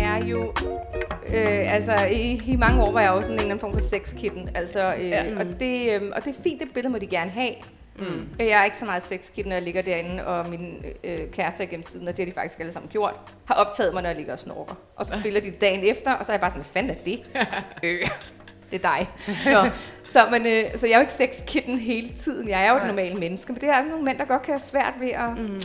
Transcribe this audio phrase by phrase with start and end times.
[0.00, 0.52] er jo...
[1.26, 3.80] Øh, altså, i, i mange år var jeg jo sådan en eller anden form for
[3.80, 4.48] sexkitten.
[4.54, 5.38] Altså, øh, ja.
[5.38, 7.54] og, det, øh, og det er fint, det billede må de gerne have.
[7.98, 8.28] Mm.
[8.38, 11.84] Jeg er ikke så meget sexkitten, når jeg ligger derinde, og min øh, kæreste gennem
[11.84, 13.14] tiden, og det har de faktisk alle sammen gjort,
[13.44, 14.74] har optaget mig, når jeg ligger og snorker.
[14.96, 17.20] Og så spiller de dagen efter, og så er jeg bare sådan, fanden er det?
[17.82, 18.08] øh,
[18.70, 19.08] det er dig.
[19.52, 19.70] Nå.
[20.08, 22.48] Så, men, øh, så jeg er jo ikke sexkitten hele tiden.
[22.48, 24.52] Jeg er jo et normalt menneske, men det er altså nogle mænd, der godt kan
[24.52, 25.38] være svært ved at...
[25.38, 25.60] Mm.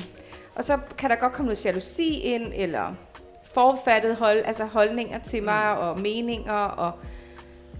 [0.55, 2.95] Og så kan der godt komme noget jalousi ind, eller
[3.55, 5.81] forfattet hold, altså holdninger til mig, mm.
[5.81, 6.91] og meninger, og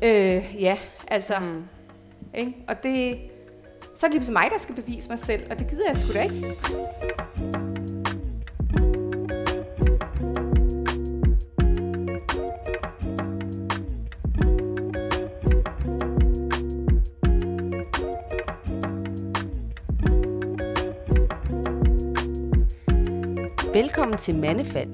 [0.02, 1.64] øh, ja, altså, mm.
[2.34, 2.54] ikke?
[2.68, 3.18] Og det,
[3.96, 6.14] så er det ligesom mig, der skal bevise mig selv, og det gider jeg sgu
[6.14, 6.46] da ikke.
[23.74, 24.94] Velkommen til Mandefald,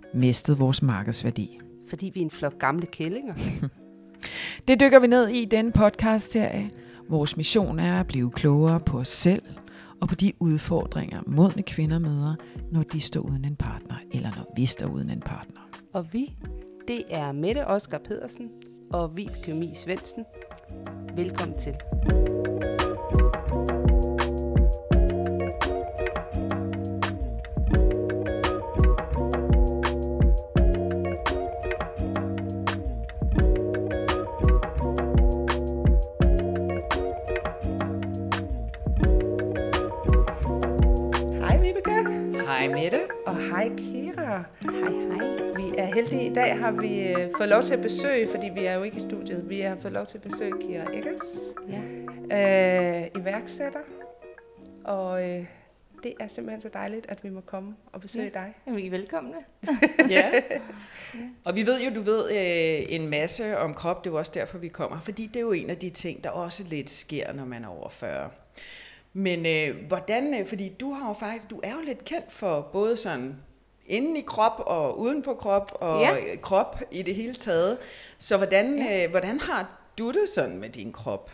[0.13, 1.59] mistet vores markedsværdi?
[1.87, 3.33] Fordi vi er en flok gamle kællinger?
[4.67, 6.71] Det dykker vi ned i den podcast-serie.
[7.09, 9.41] Vores mission er at blive klogere på os selv
[10.01, 12.35] og på de udfordringer, modne kvinder møder,
[12.71, 15.61] når de står uden en partner, eller når vi står uden en partner.
[15.93, 16.35] Og vi,
[16.87, 18.49] det er Mette Oskar Pedersen
[18.93, 20.25] og Vibeke Mi Svendsen.
[21.15, 21.73] Velkommen til.
[46.31, 48.97] I dag har vi øh, fået lov til at besøge, fordi vi er jo ikke
[48.97, 49.49] i studiet.
[49.49, 51.21] Vi har fået lov til at besøge Kira Eggers,
[52.31, 53.01] Ja.
[53.03, 53.79] øh, iværksætter.
[54.83, 55.45] Og øh,
[56.03, 58.39] det er simpelthen så dejligt, at vi må komme og besøge Ja.
[58.39, 58.53] dig.
[58.67, 59.33] Jamen, I er velkomne.
[60.09, 60.31] Ja.
[61.43, 64.31] Og vi ved jo, du ved øh, en masse om krop, det er jo også
[64.35, 64.99] derfor, vi kommer.
[64.99, 67.67] Fordi det er jo en af de ting, der også lidt sker, når man er
[67.67, 68.29] over 40.
[69.13, 72.69] Men øh, hvordan, øh, fordi du har jo faktisk, du er jo lidt kendt for
[72.73, 73.35] både sådan
[73.85, 76.15] inden i krop og uden på krop og Ja.
[76.41, 77.77] krop i det hele taget.
[78.17, 79.03] Så hvordan, Ja.
[79.03, 81.31] øh, hvordan har du det sådan med din krop?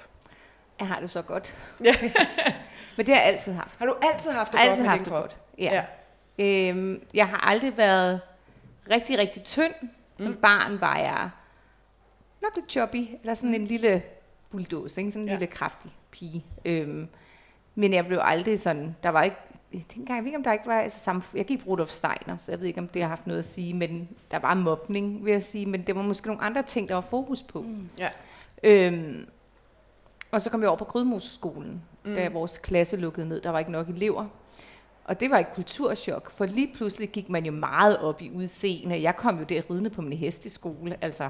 [0.80, 1.56] Jeg har det så godt.
[1.84, 1.94] Ja.
[2.98, 3.80] Men det har jeg altid haft.
[3.80, 5.22] Har du altid haft det altid godt med haft din krop?
[5.22, 5.38] godt.
[5.58, 5.84] Ja.
[6.38, 6.46] ja.
[6.70, 8.22] Øhm, jeg har aldrig været
[8.92, 9.74] rigtig, rigtig tynd.
[10.20, 10.38] Som mm.
[10.38, 11.30] barn var jeg
[12.42, 14.02] nok lidt chubby, eller sådan en lille
[14.52, 15.12] bulldoze, ikke?
[15.12, 15.28] sådan en.
[15.28, 15.34] Ja.
[15.34, 16.46] lille kraftig pige.
[16.66, 17.08] Øhm,
[17.76, 19.38] men jeg blev aldrig sådan, der var ikke,
[19.78, 22.38] jeg tænker, jeg ved ikke, om der ikke var, altså samme, jeg gik Rudolf Steiner,
[22.38, 25.26] så jeg ved ikke, om det har haft noget at sige, men der var mobning,
[25.26, 27.62] vil jeg sige, men det var måske nogle andre ting, der var fokus på.
[27.62, 27.90] Mm.
[28.00, 28.10] Ja.
[28.64, 29.28] Øhm,
[30.32, 32.16] og så kom jeg over på Grydmoseskolen, mm.
[32.16, 33.42] da vores klasse lukkede ned.
[33.42, 34.26] Der var ikke nok elever.
[35.08, 39.02] Og det var et kulturschok, for lige pludselig gik man jo meget op i udseende.
[39.02, 40.98] Jeg kom jo der ridende på min hest i skole.
[41.02, 41.30] Altså,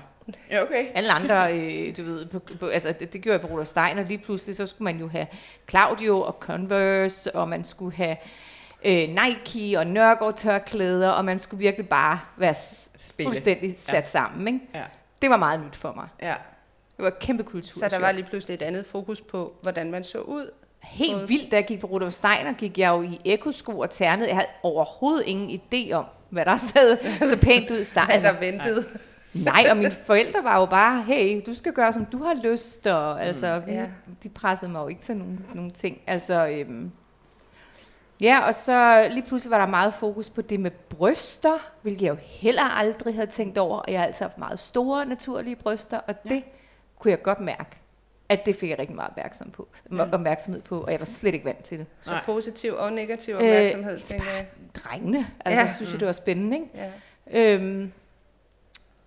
[0.52, 0.86] Ja, okay.
[0.96, 4.04] alle andre, øh, du ved, på, på, altså, det, det gjorde jeg på Rudolf Steiner.
[4.08, 5.28] Lige pludselig, så skulle man jo have
[5.70, 8.18] Claudio og Converse, og man skulle have
[8.86, 12.54] øh, Nike og Nørgaard tørklæder, og man skulle virkelig bare være
[12.98, 13.28] Spille.
[13.30, 14.02] fuldstændig sat Ja.
[14.02, 14.48] sammen.
[14.48, 14.60] Ikke?
[14.76, 14.84] Ja.
[15.22, 16.08] Det var meget nyt for mig.
[16.22, 16.36] Ja.
[16.98, 17.80] Det var kæmpe kultur.
[17.80, 20.52] Så der var lige pludselig et andet fokus på, hvordan man så ud.
[20.84, 23.90] Helt Både- vildt, da jeg gik på Rudolf Steiner, gik jeg jo i ekosko og
[23.90, 24.28] ternede.
[24.28, 26.98] Jeg havde overhovedet ingen idé om, hvad der sad
[27.30, 28.12] så pænt ud sammen.
[28.12, 28.86] Altså ventede.
[29.34, 32.88] Nej, og mine forældre var jo bare, hey, du skal gøre, som du har lyst,
[32.88, 33.86] og altså, vi, Ja.
[34.24, 36.02] de pressede mig jo ikke til nogen, nogen ting.
[36.08, 36.92] Altså, øhm,
[38.22, 42.10] ja, og så lige pludselig var der meget fokus på det med bryster, hvilket jeg
[42.10, 45.98] jo heller aldrig havde tænkt over, og jeg har altid haft meget store, naturlige bryster,
[46.08, 46.44] og det
[47.00, 47.78] kunne jeg godt mærke,
[48.30, 49.68] at det fik jeg rigtig meget opmærksom på,
[50.14, 51.86] opmærksomhed på, og jeg var slet ikke vant til det.
[52.02, 52.24] Så Nej.
[52.26, 54.00] positiv og negativ Øh, opmærksomhed.
[54.00, 54.48] tænker jeg.
[54.76, 55.68] Drengene, altså, Ja.
[55.68, 55.74] ja.
[55.74, 56.70] synes jeg, det var spændende, ikke?
[57.32, 57.54] Ja.
[57.54, 57.92] Øhm,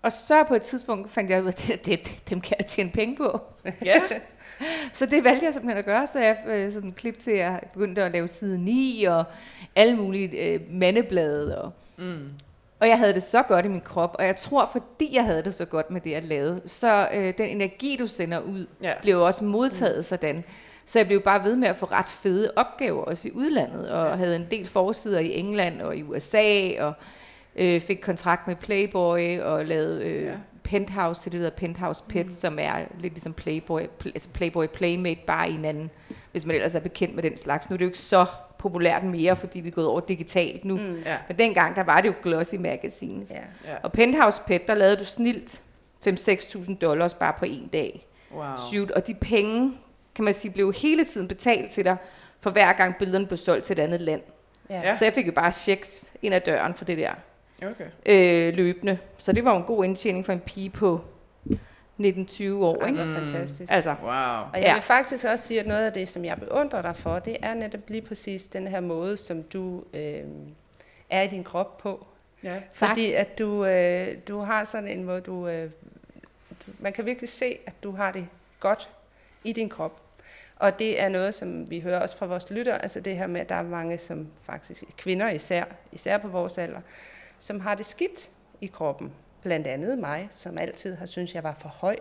[0.02, 2.66] og så på et tidspunkt fandt jeg ud af, at det, det, dem kan jeg
[2.66, 3.40] tjene penge på.
[3.84, 4.00] Ja.
[4.92, 7.60] Så det valgte jeg simpelthen at gøre, så jeg øh, sådan klip til, at jeg
[7.72, 9.24] begyndte at lave side 9 og
[9.76, 11.62] alle mulige øh, mandeblade.
[11.62, 12.28] Og, Mm.
[12.80, 15.42] Og jeg havde det så godt i min krop, og jeg tror, fordi jeg havde
[15.42, 18.92] det så godt med det, jeg lavede, så øh, den energi, du sender ud, Ja.
[19.02, 20.44] blev også modtaget sådan.
[20.84, 24.18] Så jeg blev bare ved med at få ret fede opgaver, også i udlandet, og
[24.18, 26.92] havde en del forsider i England og i USA, og
[27.56, 30.30] øh, fik kontrakt med Playboy og lavede øh, Ja.
[30.30, 30.36] ja.
[30.64, 32.30] Penthouse, det, det hedder Penthouse Pet, mm.
[32.32, 35.90] som er lidt ligesom Playboy, pl- altså Playboy Playmate, bare i en anden,
[36.32, 37.70] hvis man ellers er bekendt med den slags.
[37.70, 38.26] Nu er det jo ikke så
[38.60, 40.76] populært mere, fordi vi er gået over digitalt nu.
[40.76, 41.02] Mm.
[41.04, 41.16] Ja.
[41.28, 43.30] Men dengang, der var det jo glossy magazines.
[43.30, 43.70] Ja.
[43.72, 43.76] Ja.
[43.82, 45.62] Og Penthouse Pet, der lavede du snilt
[46.08, 48.44] 5-6.000 dollars bare på en dag Wow.
[48.72, 49.72] shoot, og de penge,
[50.14, 51.96] kan man sige, blev hele tiden betalt til dig,
[52.40, 54.20] for hver gang billederne blev solgt til et andet land.
[54.70, 54.94] Ja.
[54.96, 57.10] Så jeg fik jo bare checks ind ad døren for det der
[57.66, 57.84] Okay.
[58.06, 58.98] øh, løbende.
[59.18, 61.00] Så det var en god indtjening for en pige på
[62.00, 63.02] 19-20 år, ikke?
[63.04, 63.72] hvor fantastisk.
[63.72, 64.10] Altså, Wow.
[64.10, 64.74] Og jeg Ja.
[64.74, 67.54] vil faktisk også sige, at noget af det, som jeg beundrer dig for, det er
[67.54, 70.22] netop lige præcis den her måde, som du øh,
[71.10, 72.06] er i din krop på.
[72.44, 72.54] Ja.
[72.76, 72.88] Tak.
[72.88, 75.70] Fordi at du, øh, du har sådan en måde, du, øh,
[76.66, 76.70] du...
[76.78, 78.28] Man kan virkelig se, at du har det
[78.60, 78.88] godt
[79.44, 80.00] i din krop.
[80.56, 83.40] Og det er noget, som vi hører også fra vores lytter, altså det her med,
[83.40, 86.80] at der er mange, som faktisk, kvinder især, især på vores alder,
[87.38, 88.30] som har det skidt
[88.60, 89.12] i kroppen.
[89.42, 91.96] Blandt andet mig, som altid har syntes, jeg var for høj.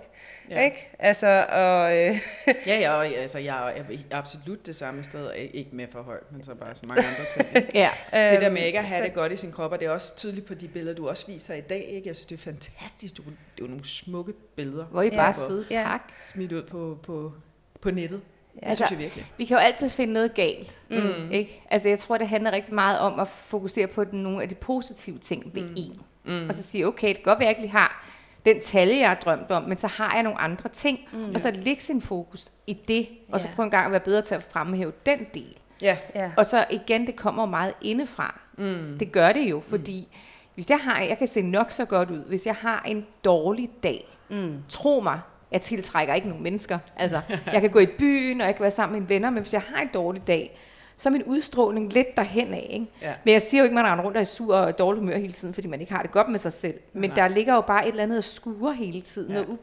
[0.50, 0.56] Ja.
[0.60, 0.66] Ja.
[0.66, 0.90] Ikke?
[1.00, 2.20] Altså, og, øh,
[2.68, 6.44] Ja, ja, og, altså, jeg er absolut det samme sted, ikke med for højt, men
[6.44, 7.66] så bare så mange andre ting.
[7.66, 7.78] ikke?
[7.84, 7.90] ja.
[8.12, 9.86] Så det der med ikke at have så- det godt i sin krop, og det
[9.86, 11.84] er også tydeligt på de billeder, du også viser i dag.
[11.84, 12.08] Ikke?
[12.08, 13.18] Jeg synes, det er fantastisk.
[13.18, 14.86] Du, det er jo nogle smukke billeder.
[14.86, 15.16] Hvor I Ja.
[15.16, 15.76] bare søde, Ja.
[15.84, 16.02] tak.
[16.22, 17.34] Smidt ud på, på,
[17.82, 18.22] på nettet.
[18.54, 19.32] Det Altså, synes jeg virkelig.
[19.38, 20.80] Vi kan jo altid finde noget galt.
[20.90, 21.32] Mm.
[21.32, 21.62] Ikke?
[21.72, 24.56] Altså, jeg tror, det handler rigtig meget om at fokusere på den, nogle af de
[24.56, 25.74] positive ting ved mm.
[25.78, 26.00] en.
[26.30, 26.48] Mm.
[26.50, 28.06] Og så sige, okay, det kan godt være, at jeg ikke lige har
[28.46, 31.00] den talje, jeg har drømt om, men så har jeg nogle andre ting.
[31.14, 31.30] Mm.
[31.34, 34.22] Og så lægge sin fokus i det, og så prøve en gang at være bedre
[34.22, 35.56] til at fremhæve den del.
[35.82, 35.98] Ja.
[36.16, 36.32] ja.
[36.38, 38.40] Og så igen, det kommer meget indefra.
[38.58, 38.98] Mm.
[39.00, 40.18] Det gør det jo, fordi mm.
[40.56, 43.70] hvis jeg har, jeg kan se nok så godt ud, hvis jeg har en dårlig
[43.84, 44.58] dag, Mm.
[44.70, 45.20] tro mig,
[45.52, 46.80] jeg tiltrækker ikke nogen mennesker.
[46.96, 47.22] Altså,
[47.54, 49.54] jeg kan gå i byen, og jeg kan være sammen med mine venner, men hvis
[49.54, 50.60] jeg har en dårlig dag,
[51.00, 52.68] så er min udstråling lidt derhen af.
[52.70, 52.86] Ikke?
[53.02, 53.14] Ja.
[53.24, 55.18] Men jeg siger jo ikke, at man render rundt og er sur og dårlig humør
[55.18, 56.80] hele tiden, fordi man ikke har det godt med sig selv.
[56.94, 57.16] Men Nej.
[57.16, 59.36] der ligger jo bare et eller andet at skure hele tiden.
[59.36, 59.42] Ja.
[59.42, 59.58] U-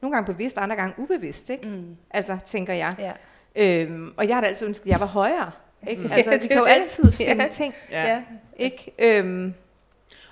[0.00, 1.50] nogle gange bevidst, andre gange ubevidst.
[1.50, 1.68] Ikke?
[1.68, 1.96] Mm.
[2.10, 2.94] Altså, tænker jeg.
[2.98, 3.12] Ja.
[3.56, 5.50] Øhm, og jeg har da altid ønsket, at jeg var højere.
[5.88, 6.02] Ikke?
[6.08, 7.48] Ja, Altså, det vi kan jo altid finde Ja.
[7.48, 7.74] ting.
[7.90, 8.02] Ja.
[8.08, 8.22] ja.
[8.56, 8.92] Ikke?
[8.98, 9.54] Øhm,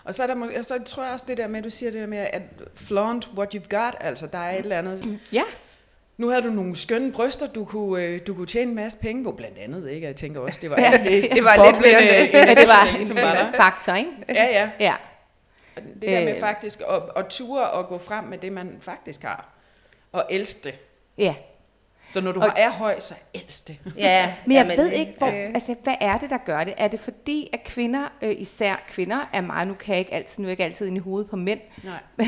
[0.05, 2.01] Og så, er der, så tror jeg også det der med, at du siger det
[2.01, 2.43] der med, at
[2.75, 5.19] flaunt what you've got, altså der er et eller andet.
[5.33, 5.43] ja,
[6.19, 9.25] Nu havde du nogle skønne bryster, du kunne, øh, du kunne tjene en masse penge
[9.25, 10.07] på, blandt andet, ikke?
[10.07, 12.03] Jeg tænker også, det var Ja, det, det var lidt mere
[12.43, 13.49] ja, det var energi, som var der.
[13.49, 14.11] en faktor, ikke?
[14.29, 14.71] Ja, ja.
[14.81, 14.95] Ja.
[15.77, 16.41] Det der med Øh.
[16.41, 19.49] faktisk at, at ture og gå frem med det, man faktisk har.
[20.13, 20.81] Og elske det.
[21.19, 21.35] ja.
[22.11, 23.79] Så når du Og- er høj, så elsk det.
[23.97, 24.35] ja.
[24.47, 26.75] Men jeg jamen, ved ikke, hvor, øh, altså, hvad er det, der gør det?
[26.77, 30.43] Er det fordi, at kvinder, øh, især kvinder, er meget, nu kan jeg ikke altid,
[30.43, 32.27] nu er jeg ikke altid inde i hovedet på mænd, Nej.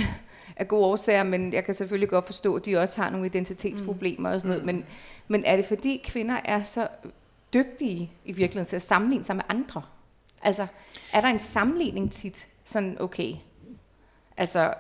[0.61, 4.31] Af gode årsager, men jeg kan selvfølgelig godt forstå, at de også har nogle identitetsproblemer
[4.31, 4.85] og sådan noget, men,
[5.29, 6.89] men er det fordi, kvinder er så
[7.55, 9.83] dygtige i virkeligheden til at sammenligne sig med andre?
[10.43, 10.67] Altså,
[11.13, 12.49] er der en sammenligning tit?
[12.65, 13.35] Sådan, okay,
[14.37, 14.75] altså,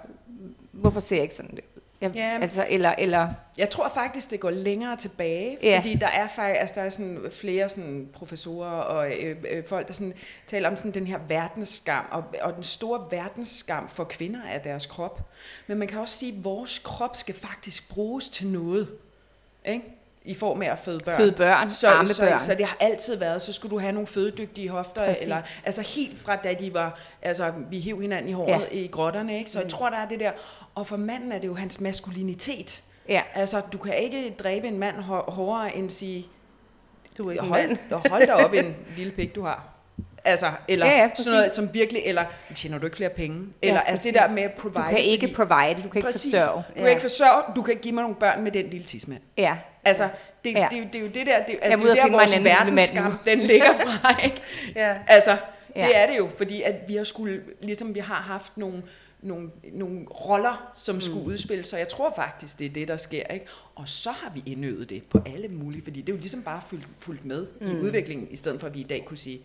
[0.72, 1.64] hvorfor ser jeg ikke sådan det?
[2.00, 2.38] Jeg, Ja.
[2.42, 5.78] altså, eller, eller, Jeg tror faktisk, det går længere tilbage, Ja.
[5.78, 9.88] fordi der er faktisk altså, der er sådan flere sådan professorer og øh, øh, folk,
[9.88, 10.14] der sådan
[10.46, 14.86] taler om sådan den her verdensskam, og, og den store verdensskam for kvinder er deres
[14.86, 15.20] krop.
[15.66, 18.88] Men man kan også sige, at vores krop skal faktisk bruges til noget,
[19.64, 19.96] ikke?
[20.24, 21.16] i form af at føde børn.
[21.16, 22.38] Føde børn, så, amme så, børn.
[22.38, 25.22] så det har altid været, så skulle du have nogle fødedygtige hofter, Præcis.
[25.22, 28.76] eller, altså helt fra da de var, altså vi hiv hinanden i håret ja.
[28.78, 29.50] i grotterne, ikke?
[29.50, 30.32] så jeg tror, der er det der,
[30.74, 34.78] og for manden er det jo hans maskulinitet, ja, Altså, du kan ikke dræbe en
[34.78, 36.26] mand hår- hårdere end sige,
[37.18, 37.78] Du er ikke hold, mand.
[38.10, 39.66] hold da op en lille pik, du har.
[40.24, 42.24] Altså, eller Ja, ja, ja, ja, sådan noget, som virkelig, eller
[42.54, 43.46] tjener du ikke flere penge?
[43.62, 44.78] Eller altså det der med at provide.
[44.84, 46.62] du kan ikke fordi- provide, du kan ikke præcis, forsørge.
[46.68, 46.88] Du kan Ja.
[46.90, 49.20] ikke forsørge, du kan give mig nogle børn med den lille tidsmand.
[49.36, 50.08] Ja, Altså,
[50.44, 50.58] det, Ja.
[50.60, 50.68] ja.
[50.70, 53.38] det, det, det, er jo det der, det, altså, det er der, vores verdensskam, den
[53.38, 54.40] ligger fra, ikke?
[54.76, 54.94] Ja.
[55.06, 55.30] Altså,
[55.76, 55.80] Ja.
[55.80, 55.86] ja.
[55.86, 58.82] det er det jo, fordi at vi har skulle, ligesom vi har haft nogle,
[59.22, 61.00] nogle, nogle roller, som mm.
[61.00, 63.26] skulle udspille, så jeg tror faktisk, det er det, der sker.
[63.26, 63.46] Ikke?
[63.74, 66.60] Og så har vi indøvet det på alle mulige, fordi det er jo ligesom bare
[66.68, 67.66] fulgt, fulgt med mm.
[67.66, 69.40] i udviklingen, i stedet for at vi i dag kunne sige,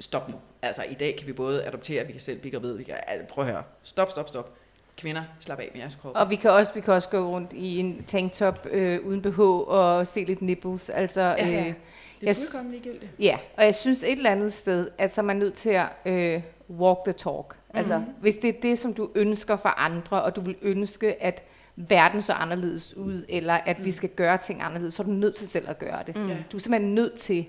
[0.00, 0.36] stop nu.
[0.62, 3.34] Altså i dag kan vi både adoptere, vi kan selv blive gravide, vi kan, altså,
[3.34, 4.52] prøv at høre, stop, stop, stop.
[4.96, 6.12] Kvinder, slap af med jeres krop.
[6.16, 9.40] Og vi kan også, vi kan også gå rundt i en tanktop øh, uden BH
[9.40, 10.90] og se lidt nipples.
[10.90, 11.74] Altså, Ja, øh, ja.
[12.20, 13.12] Det er fuldkommen ligegyldigt.
[13.18, 15.86] ja, og jeg synes et eller andet sted, at så er man nødt til at
[16.04, 17.56] øh, walk the talk.
[17.76, 17.92] Mm-hmm.
[17.92, 21.44] Altså, hvis det er det, som du ønsker for andre, og du vil ønske, at
[21.76, 23.84] verden så anderledes ud, eller at mm.
[23.84, 26.16] vi skal gøre ting anderledes, så er du nødt til selv at gøre det.
[26.16, 26.36] Ja.
[26.52, 27.46] Du er simpelthen nødt til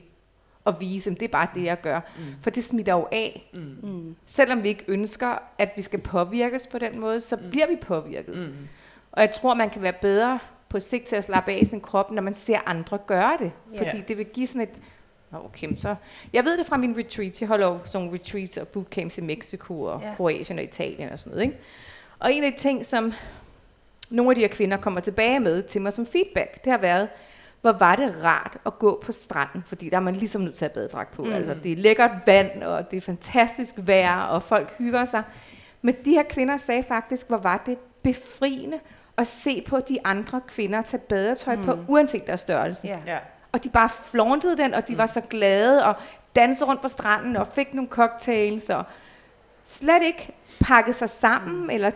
[0.66, 2.00] at vise, at det er bare det, jeg gør.
[2.18, 2.24] Mm.
[2.42, 3.52] For det smitter jo af.
[3.84, 4.16] Mm.
[4.26, 7.50] Selvom vi ikke ønsker, at vi skal påvirkes på den måde, så mm.
[7.50, 8.38] bliver vi påvirket.
[8.38, 8.68] Mm.
[9.12, 11.82] Og jeg tror, man kan være bedre på sigt til at slappe af i sin
[11.82, 13.52] krop, når man ser andre gøre det.
[13.78, 14.82] Fordi det vil give sådan et
[15.32, 15.96] Nå, okay, så...
[16.34, 17.42] Jeg ved det fra min retreat.
[17.42, 20.14] Jeg holder jo sådan nogle retreats og bootcamps i Mexico og Ja.
[20.16, 21.58] Kroatien og Italien og sådan noget, ikke?
[22.20, 23.14] Og en af de ting, som
[24.10, 27.10] nogle af de her kvinder kommer tilbage med til mig som feedback, det har været,
[27.62, 30.66] hvor var det rart at gå på stranden, fordi der er man ligesom nødt til
[30.66, 31.24] at have badedragt på.
[31.24, 31.34] Mm.
[31.34, 35.24] Altså, det er lækkert vand, og det er fantastisk vejr, og folk hygger sig.
[35.82, 38.80] Men de her kvinder sagde faktisk, hvor var det befriende
[39.18, 41.64] at se på de andre kvinder tage badetøj mm.
[41.64, 42.88] på, uanset deres størrelse.
[42.88, 43.00] Ja.
[43.06, 43.18] Ja.
[43.52, 44.98] Og de bare flauntede den, og de mm.
[44.98, 45.96] var så glade, og
[46.36, 48.84] dansede rundt på stranden, og fik nogle cocktails, og
[49.64, 51.70] slet ikke pakket sig sammen, mm.
[51.70, 51.92] eller,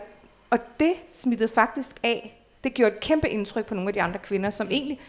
[0.50, 2.38] og det smittede faktisk af.
[2.64, 5.00] Det gjorde et kæmpe indtryk på nogle af de andre kvinder, som egentlig,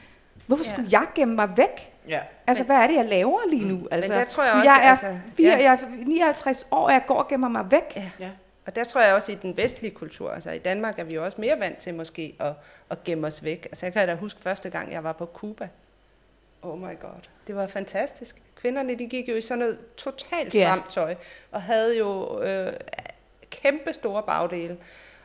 [0.48, 0.70] hvorfor Ja.
[0.70, 1.94] skulle jeg gemme mig væk?
[2.08, 2.20] Ja.
[2.48, 3.88] Altså, hvad er det, jeg laver lige nu?
[3.92, 5.08] Altså, der tror jeg også, jeg er, altså,
[5.38, 5.64] fire, ja.
[5.64, 7.96] jeg er 59 år, og jeg går og gemmer mig væk.
[7.96, 8.10] Ja.
[8.20, 8.30] Ja.
[8.66, 11.26] Og der tror jeg også i den vestlige kultur, altså i Danmark er vi jo
[11.26, 12.52] også mere vant til måske at,
[12.90, 13.66] at gemme os væk.
[13.66, 15.70] Altså jeg kan da huske første gang, jeg var på Cuba.
[16.64, 18.42] Oh my god, det var fantastisk.
[18.56, 21.16] Kvinderne, de gik jo i sådan noget totalt stramt tøj,
[21.52, 22.74] og havde jo øh,
[23.50, 24.78] kæmpe store bagdele.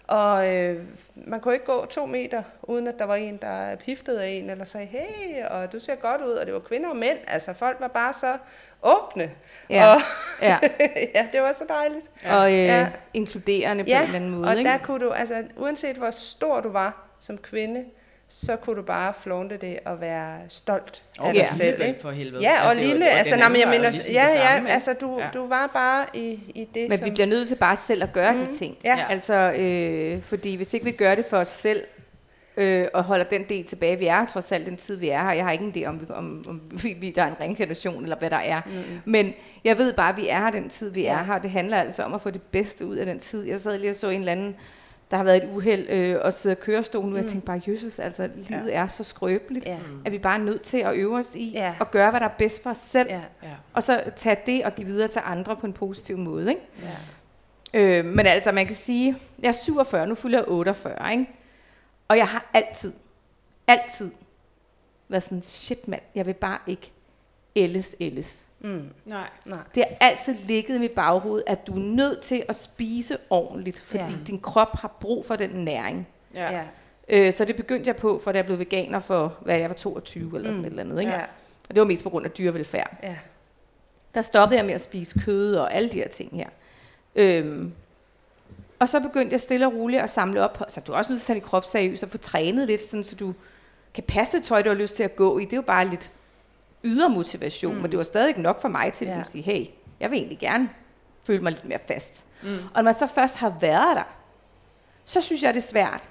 [0.06, 0.78] Og øh,
[1.16, 4.50] man kunne ikke gå to meter, uden at der var en, der piftede af en,
[4.50, 7.18] eller sagde, hey, og du ser godt ud, og det var kvinder og mænd.
[7.26, 8.38] Altså folk var bare så
[8.82, 9.30] åbne.
[9.70, 9.94] Ja.
[9.94, 10.00] Og,
[10.42, 10.58] Ja.
[11.14, 12.06] ja, det var så dejligt.
[12.30, 12.88] Og øh, Ja.
[13.14, 14.48] inkluderende på Ja, en eller anden måde.
[14.48, 14.70] og ikke?
[14.70, 17.84] der kunne du, altså uanset hvor stor du var som kvinde,
[18.30, 21.40] så kunne du bare flaunte det og være stolt Og af Ja.
[21.40, 21.70] dig selv.
[21.78, 22.00] lille, Ikke?
[22.00, 22.42] for helvede.
[22.42, 25.16] Ja, og var- lille, altså, nej, men jeg mener, ligesom ja, ja, samme, altså, du,
[25.20, 25.28] Ja.
[25.34, 27.06] du var bare i, i det, Men som...
[27.06, 28.38] vi bliver nødt til bare selv at gøre mm.
[28.38, 28.76] de ting.
[28.84, 28.98] Ja.
[29.08, 31.82] Altså, øh, fordi hvis ikke vi gør det for os selv,
[32.56, 35.32] øh, og holder den del tilbage, vi er trods alt den tid, vi er her.
[35.32, 38.02] Jeg har ikke en idé om, vi- om, om vi, vi, der er en reinkarnation,
[38.02, 38.60] eller hvad der er.
[38.66, 38.72] Mm.
[39.04, 41.12] Men jeg ved bare, at vi er her den tid, vi Ja.
[41.12, 41.38] er her.
[41.38, 43.46] Det handler altså om at få det bedste ud af den tid.
[43.48, 44.56] Jeg sad lige og så en eller anden,
[45.10, 47.60] der har været et uheld, øh, og sidder i kørestol nu, og jeg tænkte bare,
[47.66, 49.78] jøsses, altså livet er så skrøbeligt, Ja.
[50.04, 51.74] at vi bare er nødt til at øve os i, Ja.
[51.80, 53.48] at gøre, hvad der er bedst for os selv, Ja, Ja.
[53.72, 56.60] og så tage det og give videre til andre på en positiv måde, ikke?
[56.82, 57.80] ja.
[57.80, 61.26] Øh, men altså, man kan sige, jeg er 47, nu fylder jeg 48, ikke?
[62.08, 62.92] Og jeg har altid,
[63.66, 64.10] altid
[65.08, 66.92] været sådan, shit mand, jeg vil bare ikke
[67.56, 68.46] ældes, ældes.
[68.60, 69.26] Mm, Nej.
[69.44, 69.58] nej.
[69.74, 73.80] Det har altid ligget i mit baghoved, at du er nødt til at spise ordentligt,
[73.80, 74.08] fordi Ja.
[74.26, 76.08] din krop har brug for den næring.
[76.34, 76.52] Ja.
[76.52, 76.62] Ja.
[77.08, 79.74] Øh, så det begyndte jeg på, for da jeg blev veganer for, hvad jeg var
[79.74, 80.66] 22 eller sådan Mm.
[80.66, 81.00] et eller andet.
[81.00, 81.12] Ikke?
[81.12, 81.20] Ja.
[81.68, 82.96] Og det var mest på grund af dyrevelfærd.
[83.02, 83.16] Ja.
[84.14, 86.48] der stoppede jeg med at spise kød og alle de her ting her.
[87.14, 87.72] Øhm,
[88.78, 90.62] og så begyndte jeg stille og roligt at samle op.
[90.68, 92.82] Så du er også nødt til at tage din krop seriøst og få trænet lidt,
[92.82, 93.34] sådan, så du
[93.94, 95.44] kan passe det tøj, du har lyst til at gå i.
[95.44, 96.10] Det er jo bare lidt
[96.84, 97.80] ydre motivation, mm.
[97.82, 99.24] men det var stadig nok for mig til ligesom Ja.
[99.24, 99.66] at sige, hey,
[100.00, 100.70] jeg vil egentlig gerne
[101.26, 102.24] føle mig lidt mere fast.
[102.42, 102.48] Mm.
[102.48, 104.02] Og når man så først har været der,
[105.04, 106.08] så synes jeg, det er svært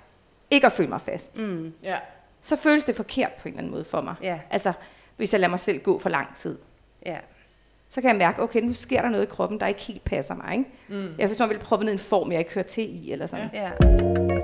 [0.52, 1.38] ikke at føle mig fast.
[1.38, 1.98] Mm, Ja.
[2.42, 4.16] Så føles det forkert på en eller anden måde for mig.
[4.22, 4.40] ja.
[4.50, 4.74] Altså,
[5.18, 6.58] hvis jeg lader mig selv gå for lang tid
[7.06, 7.18] Ja.
[7.90, 10.36] så kan jeg mærke, okay, nu sker der noget i kroppen, der ikke helt passer
[10.36, 10.58] mig.
[10.58, 10.70] Ikke?
[10.88, 11.16] Mm.
[11.18, 13.50] Jeg hvis man vil proppe ned en form, jeg ikke hører til i, eller sådan.
[13.54, 13.72] Ja.
[13.80, 14.37] Ja.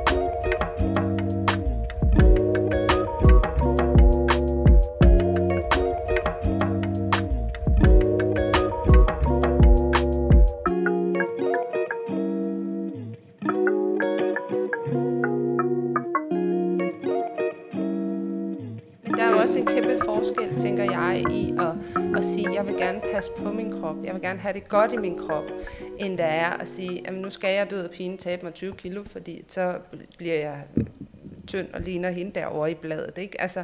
[23.24, 23.96] Passe på min krop.
[24.04, 25.44] Jeg vil gerne have det godt i min krop,
[26.00, 28.74] end der er at sige, at nu skal jeg død og pine tabe mig 20
[28.74, 29.78] kilo, fordi så
[30.18, 30.64] bliver jeg
[31.48, 33.18] tynd og ligner hende derovre i bladet.
[33.18, 33.42] Ikke?
[33.42, 33.60] Altså,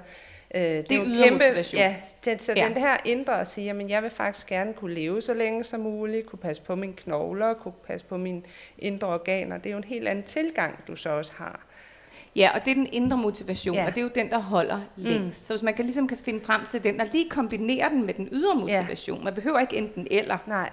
[0.55, 1.79] øh, det, er jo ydre motivation.
[1.79, 2.65] Ja, det, så Ja.
[2.67, 5.79] den her indre at sige, at jeg vil faktisk gerne kunne leve så længe som
[5.79, 8.41] muligt, kunne passe på mine knogler, kunne passe på mine
[8.77, 9.57] indre organer.
[9.57, 11.68] Det er jo en helt anden tilgang, du så også har.
[12.39, 13.81] Ja, og det er den indre motivation, Ja.
[13.81, 13.87] ja.
[13.87, 15.45] og det er jo den, der holder længst.
[15.45, 18.13] Så hvis man kan, ligesom kan finde frem til den, og lige kombinere den med
[18.13, 20.69] den ydre motivation, man behøver ikke enten eller, Nej.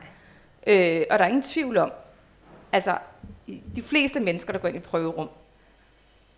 [0.66, 1.92] øh, og der er ingen tvivl om,
[2.72, 2.98] altså,
[3.76, 5.28] de fleste mennesker, der går ind i prøverum,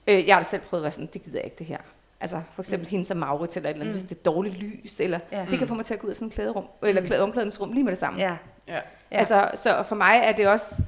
[0.07, 1.79] øh, jeg har da selv prøvet at være sådan, det gider jeg ikke det her.
[2.21, 2.91] Altså for eksempel mm.
[2.91, 4.01] hende som Maurits, eller et eller andet, mm.
[4.01, 5.39] hvis det er dårligt lys, eller Ja.
[5.41, 5.47] ja.
[5.51, 7.73] det kan få mig til at gå ud af sådan et klæderum, eller klæde, omklædningsrum
[7.73, 8.19] lige med det samme.
[8.21, 8.27] Ja.
[8.69, 8.75] Ja.
[8.75, 8.81] Ja.
[9.13, 9.19] Ja.
[9.19, 10.83] Altså, så for mig er det også...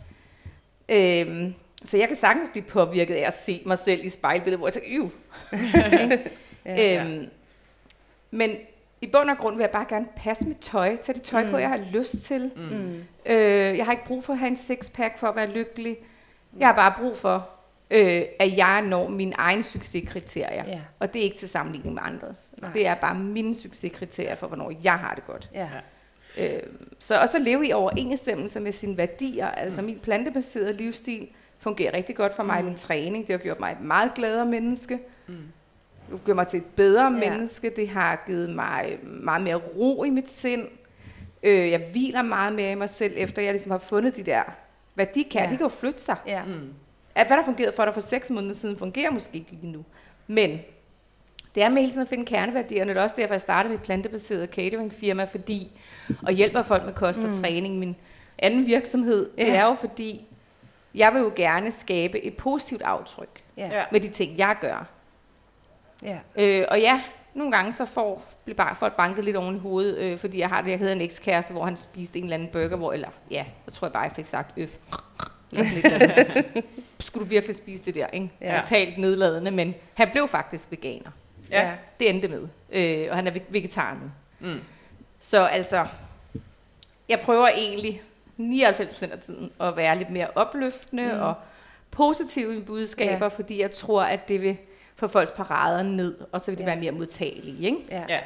[0.88, 1.54] Øhm,
[1.84, 4.74] så jeg kan sagtens blive påvirket af at se mig selv i spejlbilledet, hvor jeg
[4.74, 5.10] tænker, Iv.
[6.64, 7.04] Ja.
[7.04, 7.28] øhm,
[8.30, 8.50] men
[9.00, 11.50] i bund og grund vil jeg bare gerne passe mit tøj, tage det tøj mm.
[11.50, 12.50] på, jeg har lyst til.
[12.56, 13.04] Mm.
[13.26, 15.96] Øh, jeg har ikke brug for at have en sixpack for at være lykkelig.
[16.58, 17.48] Jeg har bare brug for,
[17.90, 20.64] øh, at jeg når mine egne succeskriterier.
[20.66, 20.80] Ja.
[20.98, 22.52] Og det er ikke til sammenligning med andres.
[22.58, 22.72] Nej.
[22.72, 25.50] Det er bare mine succeskriterier for, hvornår jeg har det godt.
[25.54, 25.68] Ja.
[26.38, 26.62] Øh,
[26.98, 29.50] så, og så leve i overensstemmelse med sine værdier.
[29.50, 31.28] Altså min plantebaserede livsstil
[31.60, 33.26] fungerer rigtig godt for mig i min træning.
[33.26, 34.98] Det har gjort mig et meget gladere menneske.
[36.24, 37.08] gjort mig til et bedre Ja.
[37.30, 37.72] menneske.
[37.76, 40.66] Det har givet mig meget mere ro i mit sind.
[41.42, 44.42] Øh, jeg hviler meget mere i mig selv, efter jeg ligesom har fundet de der,
[44.94, 45.40] hvad de kan.
[45.40, 45.46] Ja.
[45.50, 46.16] De kan jo flytte sig.
[46.26, 46.44] Ja.
[46.44, 46.68] Mm.
[47.14, 49.84] At hvad der fungerede for dig for seks måneder siden, fungerer måske ikke lige nu.
[50.26, 50.58] Men
[51.54, 52.90] det er med hele tiden at finde kerneværdierne.
[52.94, 55.80] Det er også derfor, jeg startede mit plantebaserede cateringfirma, fordi,
[56.22, 57.32] og hjælper folk med kost og Mm.
[57.32, 57.78] træning.
[57.78, 57.96] Min
[58.38, 59.54] anden virksomhed, det Ja.
[59.56, 60.24] er jo fordi,
[60.94, 63.66] jeg vil jo gerne skabe et positivt aftryk Ja.
[63.72, 63.84] Ja.
[63.92, 64.86] med de ting, jeg gør.
[66.02, 66.18] Ja.
[66.36, 67.02] Øh, og ja,
[67.34, 70.48] nogle gange så får bliver bare folk banket lidt oven i hovedet, øh, fordi jeg
[70.48, 73.08] har det, jeg hedder en ekskæreste, hvor han spiste en eller anden burger, hvor, eller
[73.30, 74.76] ja, så tror jeg bare, jeg fik sagt øf.
[77.00, 78.30] Skulle du virkelig spise det der, ikke?
[78.40, 78.54] Ja.
[78.54, 78.60] Ja.
[78.60, 81.10] Totalt nedladende, men han blev faktisk veganer.
[81.50, 81.72] Ja.
[82.00, 82.48] Det endte med.
[82.72, 84.10] Øh, og han er ve- vegetar nu.
[84.50, 84.60] Mm.
[85.18, 85.86] Så altså,
[87.08, 88.02] jeg prøver egentlig
[88.40, 91.20] 99% af tiden at være lidt mere opløftende mm.
[91.20, 91.34] og
[91.90, 93.26] positiv i budskaber, Ja.
[93.28, 94.58] fordi jeg tror, at det vil
[94.96, 96.68] få folks parader ned, og så vil det Ja.
[96.70, 96.74] ja.
[96.74, 97.78] være mere modtagelige, ikke?
[97.90, 98.04] Ja.
[98.08, 98.20] Ja.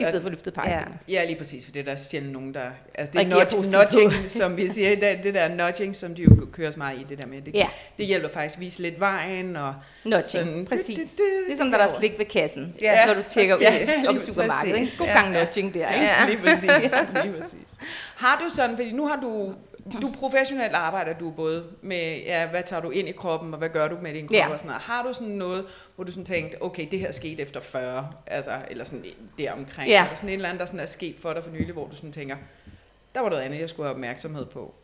[0.00, 0.86] I stedet for løftet pegefinger.
[1.08, 2.70] Ja, lige præcis, for det er der sjældent nogen, der...
[2.94, 6.46] Altså det er nudge, nudging, som vi siger, det, det der nudging, som de jo
[6.52, 7.68] kører så meget i, det der med, det, Ja.
[7.98, 10.96] det hjælper faktisk at vise lidt vejen, og Nudging, Sådan, præcis.
[10.96, 13.54] du, du, du, Ligesom når der er slik ved kassen, Ja, ja, når du tjekker
[13.54, 14.06] ud præcis.
[14.08, 14.78] om Lige supermarkedet.
[14.80, 14.92] Ikke?
[14.98, 15.20] God Ja.
[15.20, 16.06] gang nudging der, ikke?
[16.06, 16.26] Ja.
[16.28, 16.70] lige præcis,
[17.24, 17.74] lige præcis.
[18.16, 19.54] Har du sådan, fordi nu har du,
[20.02, 23.68] du professionelt arbejder du både med, ja, hvad tager du ind i kroppen, og hvad
[23.68, 24.48] gør du med din krop Ja.
[24.52, 24.82] og sådan noget.
[24.82, 25.64] Har du sådan noget,
[25.94, 29.04] hvor du sådan tænkte, okay, det her skete efter 40, altså, eller sådan
[29.38, 30.02] deromkring, Ja.
[30.04, 31.96] eller sådan et eller andet, der sådan er sket for dig for nylig, hvor du
[31.96, 32.36] sådan tænker,
[33.14, 34.74] der var noget andet, jeg skulle have opmærksomhed på.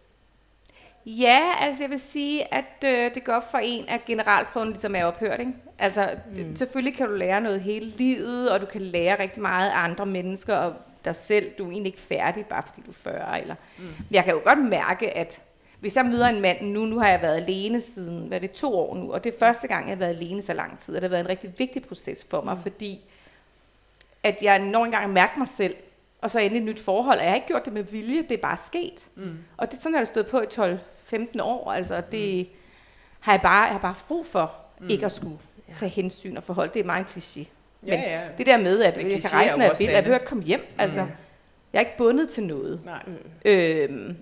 [1.06, 4.94] Ja, altså jeg vil sige, at øh, det går op for en, at generalprøven ligesom
[4.94, 5.40] er ophørt.
[5.40, 5.52] Ikke?
[5.78, 6.56] Altså mm.
[6.56, 10.06] selvfølgelig kan du lære noget hele livet, og du kan lære rigtig meget af andre
[10.06, 11.50] mennesker og dig selv.
[11.58, 13.40] Du er egentlig ikke færdig, bare fordi du er 40.
[13.40, 13.54] Eller.
[13.78, 13.84] Mm.
[13.84, 15.40] Men jeg kan jo godt mærke, at
[15.80, 18.52] hvis jeg møder en mand nu, nu har jeg været alene siden, hvad er det,
[18.52, 20.96] to år nu, og det er første gang, jeg har været alene så lang tid,
[20.96, 22.62] og det har været en rigtig vigtig proces for mig, mm.
[22.62, 23.00] fordi
[24.22, 25.76] at jeg når engang mærke mig selv,
[26.20, 28.32] og så endelig et nyt forhold, og jeg har ikke gjort det med vilje, det
[28.32, 29.08] er bare sket.
[29.14, 29.38] Mm.
[29.56, 30.46] Og det, sådan har det stået på i
[31.12, 31.72] 12-15 år.
[31.72, 32.48] Altså, det
[33.20, 34.88] har jeg bare, jeg har bare brug for mm.
[34.90, 35.38] ikke at skulle
[35.74, 36.68] tage hensyn og forhold.
[36.68, 37.48] Det er meget en kliché.
[37.80, 38.28] Men Ja, ja.
[38.38, 40.44] det der med, at Men jeg kan rejse, når jeg vil, jeg behøver ikke komme
[40.44, 40.60] hjem.
[40.78, 41.00] Altså,
[41.72, 42.80] jeg er ikke bundet til noget.
[42.84, 43.02] Nej.
[43.44, 44.16] Øhm,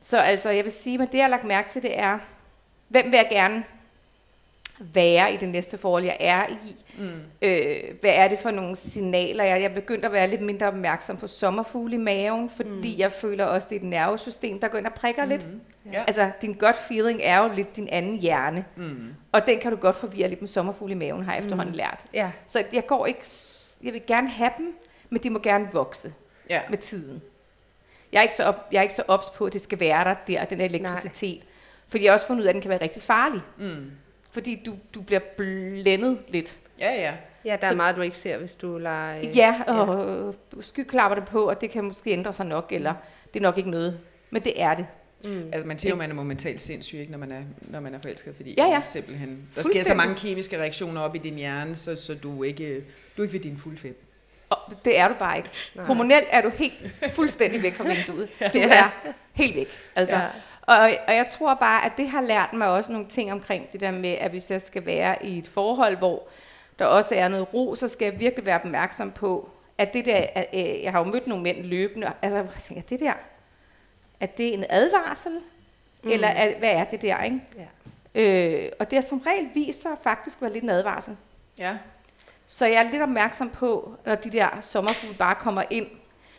[0.00, 2.18] så altså, jeg vil sige, at det, jeg har lagt mærke til, det er,
[2.88, 3.64] hvem vil jeg gerne
[4.78, 6.76] være i det næste forhold, jeg er i?
[6.98, 7.10] Mm.
[7.42, 9.44] Øh, hvad er det for nogle signaler?
[9.44, 12.98] Jeg, jeg er begyndt at være lidt mindre opmærksom på sommerfugle i maven, fordi mm.
[12.98, 15.28] jeg føler også, det er et nervesystem, der går ind og prikker mm.
[15.30, 15.46] lidt.
[15.92, 16.04] Ja.
[16.06, 19.14] Altså, din gut feeling er jo lidt din anden hjerne, Mm.
[19.32, 21.76] og den kan du godt forvirre lidt med sommerfugle i maven, har jeg efterhånden Mm.
[21.76, 22.04] lært.
[22.14, 22.30] Ja.
[22.46, 23.26] Så jeg går ikke,
[23.82, 24.74] jeg vil gerne have dem,
[25.10, 26.12] men de må gerne vokse
[26.50, 26.60] Ja.
[26.70, 27.22] med tiden.
[28.12, 30.04] Jeg er ikke så, op, jeg er ikke så ops på, at det skal være
[30.04, 31.38] der, der den der elektricitet.
[31.38, 31.48] Nej.
[31.88, 33.40] Fordi jeg har også fundet ud af, at den kan være rigtig farlig.
[33.58, 33.90] Mm.
[34.34, 36.58] Fordi du, du bliver blændet lidt.
[36.80, 37.12] Ja, ja.
[37.44, 39.16] Ja, der er Så- meget, du ikke ser, hvis du lader...
[39.18, 40.62] øh, Ja, og ja.
[40.62, 42.94] skyklapper det på, og det kan måske ændre sig nok, eller
[43.34, 44.00] det er nok ikke noget.
[44.30, 44.86] Men det er det.
[45.24, 45.48] Mm.
[45.52, 47.98] Altså man siger jo, man er momentalt sindssyg, ikke, når, man er, når man er
[48.02, 48.80] forelsket, fordi Ja, ja.
[48.82, 52.48] simpelthen, der sker så mange kemiske reaktioner op i din hjerne, så, så du er
[52.48, 52.84] ikke,
[53.16, 54.00] du er ikke ved din fulde fem.
[54.48, 55.48] Og det er du bare ikke.
[55.74, 55.84] Nej.
[55.84, 58.28] Hormonelt er du helt fuldstændig væk fra vinduet.
[58.52, 58.68] Du Ja.
[58.78, 59.68] er helt væk.
[59.96, 60.16] Altså.
[60.16, 60.26] Ja.
[60.66, 63.80] Og, og jeg tror bare, at det har lært mig også nogle ting omkring det
[63.80, 66.22] der med, at hvis jeg skal være i et forhold, hvor
[66.78, 70.26] der også er noget ro, så skal jeg virkelig være opmærksom på, at det der,
[70.34, 73.12] at, øh, jeg har jo mødt nogle mænd løbende, altså jeg tænker, det der,
[74.20, 75.32] er det en advarsel?
[76.02, 76.10] Mm.
[76.10, 77.40] Eller er, hvad er det der, ikke?
[77.56, 78.20] Ja.
[78.20, 81.16] Øh, og det har som regel vist sig faktisk være lidt en advarsel.
[81.58, 81.76] Ja.
[82.46, 85.86] Så jeg er lidt opmærksom på, når de der sommerfugle bare kommer ind,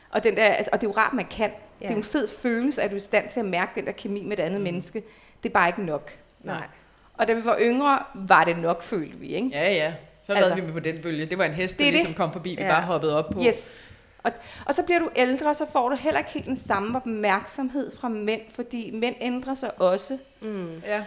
[0.10, 1.52] og, den der, altså, og det er jo rart, man kan.
[1.82, 1.86] Ja.
[1.86, 3.86] Det er jo en fed følelse, at du er i stand til at mærke den
[3.86, 4.64] der kemi med et andet mm.
[4.64, 5.04] menneske.
[5.44, 6.12] Det er bare ikke nok.
[6.44, 6.68] Nej.
[7.14, 9.50] Og da vi var yngre, var det nok, følte vi, ikke?
[9.54, 9.94] Ja, ja.
[10.24, 11.26] Så Altså- altså, vi med på den bølge.
[11.26, 11.94] Det var en hest, Det der er det.
[11.94, 12.68] ligesom kom forbi, vi Ja.
[12.70, 13.42] bare hoppede op på.
[13.48, 13.86] Yes.
[14.24, 14.32] Og,
[14.66, 17.92] og så bliver du ældre, og så får du heller ikke helt den samme opmærksomhed
[17.98, 20.18] fra mænd, fordi mænd ændrer sig også.
[20.42, 20.82] Mm.
[20.86, 21.04] Ja.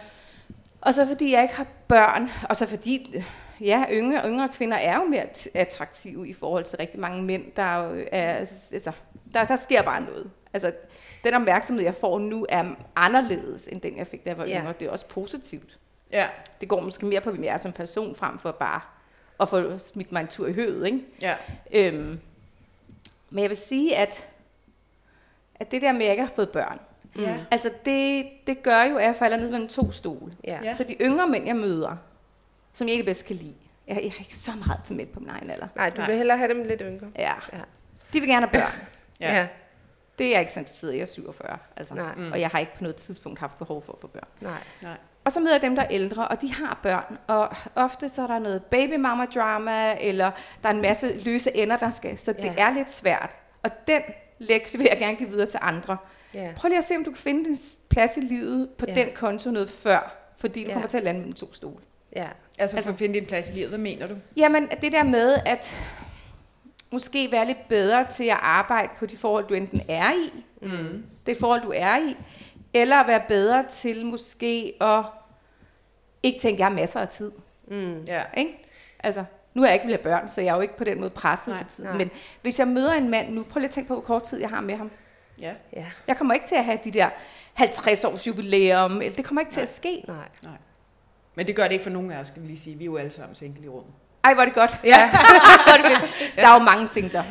[0.80, 3.22] Og så fordi jeg ikke har børn, og så fordi,
[3.60, 7.62] ja, yngre, yngre kvinder er jo mere attraktive i forhold til rigtig mange mænd, der
[8.12, 8.34] er,
[8.72, 8.92] altså,
[9.34, 10.30] der, der sker bare noget.
[10.52, 10.72] Altså,
[11.24, 12.64] den opmærksomhed, jeg får nu, er
[12.96, 14.60] anderledes, end den, jeg fik, da jeg var Ja.
[14.60, 14.74] yngre.
[14.80, 15.78] Det er også positivt.
[16.12, 16.26] Ja.
[16.60, 18.80] Det går måske mere på, hvem jeg er som person, frem for bare
[19.40, 21.00] at få smidt mig en tur i høvet, ikke?
[21.22, 21.34] Ja.
[21.72, 22.20] Øhm,
[23.30, 24.28] men jeg vil sige, at,
[25.54, 26.80] at det der med, at jeg ikke har fået børn,
[27.18, 27.36] Ja.
[27.50, 30.32] altså det, det gør jo, at jeg falder ned mellem to stole.
[30.44, 30.58] Ja.
[30.64, 30.72] Ja.
[30.72, 31.96] Så de yngre mænd, jeg møder,
[32.72, 33.54] som jeg ikke bedst kan lide,
[33.86, 35.68] jeg, jeg har ikke så meget til mænd på min egen alder.
[35.76, 36.06] Nej, du Nej.
[36.06, 37.06] vil hellere have dem lidt yngre.
[37.16, 37.32] Ja.
[37.52, 37.58] Ja.
[38.12, 38.72] De vil gerne have børn.
[39.20, 39.34] Ja.
[39.36, 39.46] ja.
[40.18, 41.58] Det er jeg ikke så interesseret i, jeg er 47.
[41.76, 41.94] Altså.
[41.94, 42.14] Nej.
[42.14, 42.32] Mm.
[42.32, 44.28] Og jeg har ikke på noget tidspunkt haft behov for at få børn.
[44.40, 44.52] Nej.
[44.82, 44.96] Nej.
[45.24, 47.18] Og så møder jeg dem, der er ældre, og de har børn.
[47.26, 50.30] Og ofte så er der noget babymama-drama, eller
[50.62, 52.18] der er en masse løse ender, der skal.
[52.18, 52.54] Så det Ja.
[52.58, 53.36] er lidt svært.
[53.62, 54.02] Og den
[54.38, 55.96] lektie vil jeg gerne give videre til andre.
[56.34, 56.52] Ja.
[56.56, 57.56] Prøv lige at se, om du kan finde din
[57.90, 58.94] plads i livet på Ja.
[58.94, 60.14] den konto noget før.
[60.36, 60.72] Fordi du Ja.
[60.72, 61.76] kommer til at lande mellem to stole.
[62.16, 62.28] Ja.
[62.58, 64.14] Altså, for Altså- at finde din plads i livet, hvad mener du?
[64.36, 65.74] Jamen, det der med at
[66.92, 71.04] måske være lidt bedre til at arbejde på de forhold, du enten er i, Mm.
[71.26, 72.16] det forhold, du er i,
[72.74, 75.04] eller være bedre til måske at
[76.22, 77.32] ikke tænke, jeg har masser af tid.
[77.68, 78.04] Mm.
[78.08, 78.22] Ja.
[78.36, 78.58] Ikke?
[79.00, 79.24] Altså,
[79.54, 81.10] nu er jeg ikke vil have børn, så jeg er jo ikke på den måde
[81.10, 81.90] presset Nej, for tiden.
[81.90, 81.98] nej.
[81.98, 82.10] Men
[82.42, 84.48] hvis jeg møder en mand nu, prøv lige at tænke på, hvor kort tid jeg
[84.48, 84.90] har med ham.
[85.40, 85.54] Ja.
[85.76, 85.86] Ja.
[86.06, 87.10] Jeg kommer ikke til at have de der
[87.54, 90.04] 50 års jubilæum, eller det kommer ikke til at ske.
[90.08, 90.28] Nej.
[91.34, 92.76] Men det gør det ikke for nogen af os, skal vi lige sige.
[92.78, 93.92] Vi er jo alle sammen single i rummet.
[94.28, 94.80] Ej, hvor er det godt.
[94.84, 95.10] Ja.
[95.10, 96.36] Hvor er det fedt.
[96.36, 97.22] Der er jo mange singler.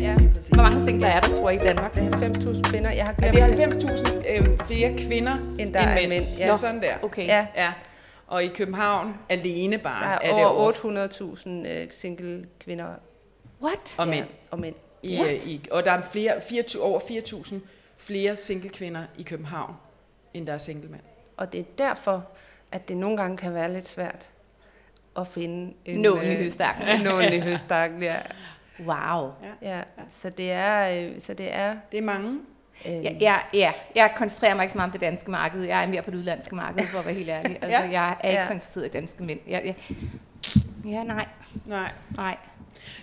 [0.00, 0.14] Ja,
[0.54, 1.94] Hvor mange singler er der, tror jeg, i Danmark?
[1.94, 2.90] Det er 90.000 kvinder.
[2.90, 6.08] Jeg har Ja, glemt det er 90.000 øh, flere kvinder End der er mænd.
[6.08, 6.46] mænd, ja.
[6.46, 6.54] Ja.
[6.54, 6.92] Sådan der.
[7.02, 7.26] Okay.
[7.26, 7.68] Ja, Ja.
[8.32, 12.94] Og i København alene bare der er er det over over 800.000 øh, single kvinder
[13.62, 13.96] What?
[13.98, 14.24] og mænd.
[14.24, 14.74] Ja, og mænd.
[15.02, 15.32] I, What?
[15.32, 17.54] øh, i, og der er flere, 24, over 4.000
[17.96, 19.74] flere single kvinder i København,
[20.34, 21.02] end der er single mænd.
[21.36, 22.24] Og det er derfor,
[22.72, 24.30] at det nogle gange kan være lidt svært
[25.16, 26.00] at finde en...
[26.00, 27.00] Nålen i øh, høstakken.
[27.04, 28.18] Nålen i høstakken, ja.
[28.80, 29.30] Wow.
[29.62, 29.82] ja.
[30.08, 31.10] Så det er...
[31.18, 32.40] Så det er Det er mange.
[32.86, 35.62] Øh, Ja, ja, ja, jeg koncentrerer mig ikke så meget om det danske marked.
[35.64, 37.58] Jeg er mere på det udlandske marked, for at være helt ærlig.
[37.62, 37.90] Altså, Ja.
[37.90, 38.46] jeg er ikke Ja.
[38.46, 39.40] så interesseret i danske mænd.
[39.48, 39.74] Jeg, jeg,
[40.84, 41.26] ja, nej,
[41.66, 41.90] Nej.
[42.16, 42.36] nej.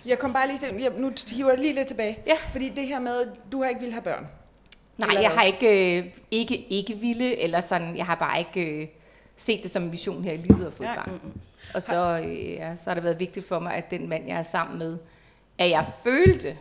[0.06, 2.18] Jeg kom bare lige til, jeg, nu hiver jeg lige lidt tilbage.
[2.26, 2.34] Ja.
[2.50, 4.26] Fordi det her med, du har ikke vil have børn.
[4.98, 8.60] Nej, Eller jeg har ikke, øh, ikke, ikke ville, eller sådan, jeg har bare ikke
[8.82, 8.88] øh,
[9.36, 10.96] set det som en mission her i livet at få et Nej.
[10.96, 11.20] barn.
[11.74, 14.38] Og så, øh, ja, så har det været vigtigt for mig, at den mand, jeg
[14.38, 14.98] er sammen med,
[15.58, 16.56] at jeg følte,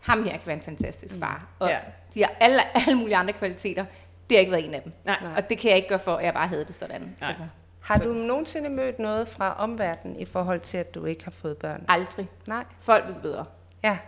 [0.00, 1.48] ham her kan være en fantastisk far.
[1.58, 1.78] Og Ja.
[2.14, 3.84] De har alle, alle mulige andre kvaliteter.
[4.30, 4.92] Det har ikke været en af dem.
[5.04, 5.16] Nej.
[5.22, 5.32] Nej.
[5.36, 7.00] Og det kan jeg ikke gøre for, at jeg bare havde det sådan.
[7.20, 7.28] Nej.
[7.28, 7.42] Altså,
[7.82, 11.56] Har du nogensinde mødt noget fra omverdenen i forhold til, at du ikke har fået
[11.56, 11.84] børn?
[11.88, 12.28] aldrig.
[12.48, 12.64] Nej.
[12.80, 13.44] Folk ved bedre.
[13.84, 13.98] Ja.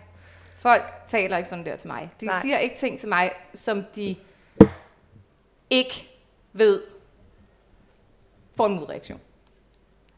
[0.57, 2.11] Folk taler ikke sådan der til mig.
[2.21, 2.35] De Nej.
[2.35, 2.43] Nej.
[2.43, 4.17] siger ikke ting til mig, som de
[5.71, 6.09] ikke
[6.53, 6.83] ved
[8.57, 9.21] får en modreaktion.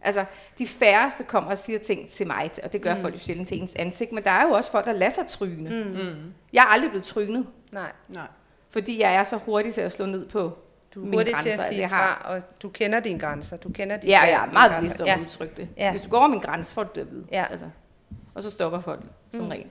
[0.02, 0.24] Altså,
[0.58, 3.00] de færreste kommer og siger ting til mig, og det gør mm.
[3.00, 5.26] folk jo sjældent til ens ansigt, men der er jo også folk, der lader sig
[5.26, 5.84] tryne.
[5.84, 5.90] Mm.
[5.90, 6.32] Mm.
[6.52, 7.92] Jeg er aldrig blevet trynet, Nej.
[8.14, 8.26] Nej.
[8.70, 10.58] fordi jeg er så hurtig til at slå ned på
[10.94, 11.50] Du er mine hurtig til grænser.
[11.50, 13.56] at Altså, sige jeg har, fra, og du kender dine grænser.
[13.56, 15.14] Du kender dine Ja, valg, jeg er meget bevidst om ja.
[15.14, 15.68] at udtrykke det.
[15.76, 15.90] Ja.
[15.90, 17.26] Hvis du går over min grænse, får du det at vide.
[17.32, 17.46] Ja.
[17.50, 17.68] Altså.
[18.34, 19.00] Og så stopper folk
[19.32, 19.50] som Mm.
[19.50, 19.66] regel.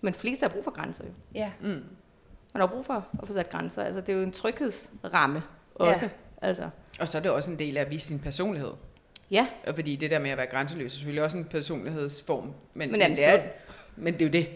[0.00, 1.10] Men flest har brug for grænser jo.
[1.34, 1.50] Ja.
[1.60, 1.68] Mm.
[1.68, 3.82] Man har brug for at få sat grænser.
[3.84, 5.42] Altså, det er jo en tryghedsramme
[5.74, 6.04] også.
[6.04, 6.10] Ja.
[6.48, 6.68] Altså,
[7.00, 8.70] Og så er det også en del af at vise sin personlighed.
[9.30, 12.52] ja, Og fordi det der med at være grænseløs er selvfølgelig også en personlighedsform.
[12.74, 13.42] Men, Men den det er,
[13.96, 14.48] men det er jo det.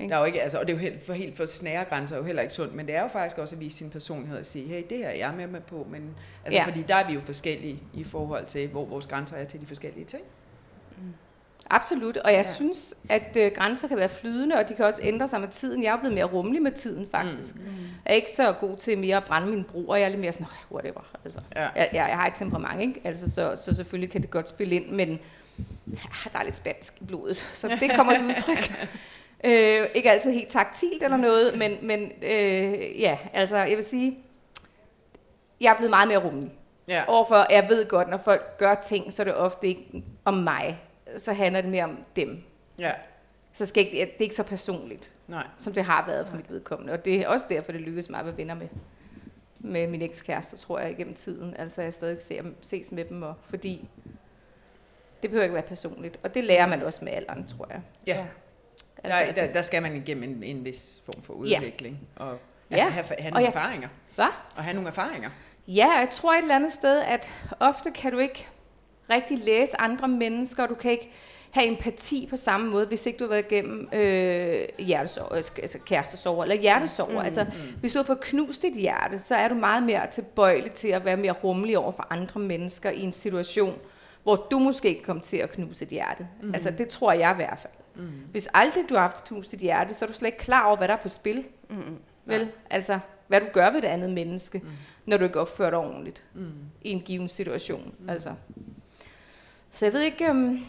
[0.00, 0.10] Ikke?
[0.10, 2.14] Der er jo ikke, altså, og det er jo helt for, helt for snære grænser
[2.14, 4.38] er jo heller ikke sundt, men det er jo faktisk også at vise sin personlighed
[4.38, 6.66] og sige, hey, det her er jeg med, på, men altså, Ja.
[6.66, 9.66] fordi der er vi jo forskellige i forhold til, hvor vores grænser er til de
[9.66, 10.22] forskellige ting.
[11.70, 12.16] absolut.
[12.16, 12.52] Og jeg Ja.
[12.52, 15.82] synes, at øh, grænser kan være flydende, og de kan også ændre sig med tiden.
[15.82, 17.54] Jeg er blevet mere rummelig med tiden, faktisk.
[17.54, 17.62] Mm.
[18.06, 19.96] Jeg er ikke så god til mere at brænde mine broer.
[19.96, 21.10] Jeg er lidt mere sådan, "Åh, whatever.
[21.24, 21.60] Altså, Ja.
[21.62, 23.00] jeg, jeg, jeg har et temperament, ikke?
[23.04, 25.08] Altså, så, så selvfølgelig kan det godt spille ind, men
[25.86, 28.72] ja, der er lidt spansk i blodet, så det kommer til udtryk.
[29.44, 34.18] Øh, ikke altid helt taktilt eller noget, men, men øh, ja, altså jeg vil sige,
[35.60, 36.52] jeg er blevet meget mere rummelig.
[36.88, 37.04] Ja.
[37.08, 40.80] Overfor, jeg ved godt, når folk gør ting, så er det ofte ikke om mig.
[41.18, 42.42] Så handler det mere om dem.
[42.80, 42.92] ja.
[43.52, 45.46] Så skal ikke, det er ikke så personligt, Nej.
[45.56, 46.92] som det har været for mit vedkommende.
[46.92, 48.68] Og det er også derfor, det lykkedes mig at være venner med,
[49.58, 51.56] med min ekskæreste, tror jeg, igennem tiden.
[51.56, 53.88] Altså, jeg stadig ser, ses med dem, og, fordi
[55.22, 56.20] det behøver ikke være personligt.
[56.22, 57.80] Og det lærer man også med alderen, tror jeg.
[58.06, 58.26] Ja.
[59.04, 61.58] Altså, Der, der, der skal man igennem en, en vis form for Ja.
[61.58, 61.98] udvikling.
[62.16, 62.38] Og
[62.70, 62.76] Ja.
[62.76, 62.88] ja.
[62.88, 63.88] have, have, Og nogle jeg- erfaringer.
[64.14, 64.26] Hvad?
[64.56, 65.30] Og have nogle erfaringer.
[65.68, 68.46] Ja, jeg tror et eller andet sted, at ofte kan du ikke
[69.10, 71.10] rigtig læse andre mennesker, og du kan ikke
[71.50, 75.78] have empati på samme måde, hvis ikke du har været igennem øh, hjertesorg, øh, altså
[75.86, 77.10] kærestesorg eller hjertesorg.
[77.10, 77.46] Mm, altså,
[77.80, 81.04] hvis du har fået knust dit hjerte, så er du meget mere tilbøjelig til at
[81.04, 83.78] være mere rummelig over for andre mennesker i en situation,
[84.22, 86.28] hvor du måske ikke kom til at knuse et hjerte.
[86.42, 86.54] Mm.
[86.54, 87.72] Altså, det tror jeg i hvert fald.
[87.94, 88.10] Mm.
[88.30, 90.76] Hvis aldrig du har haft knust dit hjerte, så er du slet ikke klar over,
[90.76, 91.44] hvad der er på spil.
[91.70, 91.96] Mm.
[92.24, 92.48] Vel?
[92.70, 92.98] Altså,
[93.28, 94.68] hvad du gør ved det andet menneske, mm.
[95.06, 96.50] når du ikke opfører dig ordentligt Mm.
[96.82, 97.94] i en given situation.
[97.98, 98.10] Mm.
[98.10, 98.34] Altså.
[99.70, 100.66] Så jeg ved ikke, um,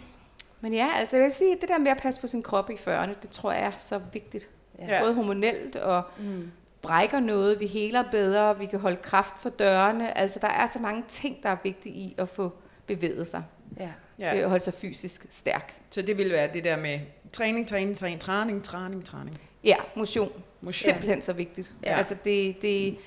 [0.61, 2.69] men ja, altså jeg vil sige, at det der med at passe på sin krop
[2.69, 4.49] i 40'erne, det tror jeg er så vigtigt.
[4.79, 5.01] Ja.
[5.01, 6.51] Både hormonelt og mm.
[6.81, 10.17] brækker noget, vi heler bedre, vi kan holde kraft for dørene.
[10.17, 12.51] Altså, der er så mange ting, der er vigtige i at få
[12.85, 13.43] bevæget sig.
[13.79, 13.89] Ja.
[14.19, 14.37] Ja.
[14.37, 15.75] Øh, holde sig fysisk stærk.
[15.89, 16.99] Så det vil være det der med
[17.33, 19.41] træning, træning, træning, træning, træning, træning.
[19.63, 20.43] Ja, motion.
[20.61, 20.91] motion.
[20.91, 21.71] Simpelthen så vigtigt.
[21.83, 21.97] Ja.
[21.97, 22.97] Altså det, det,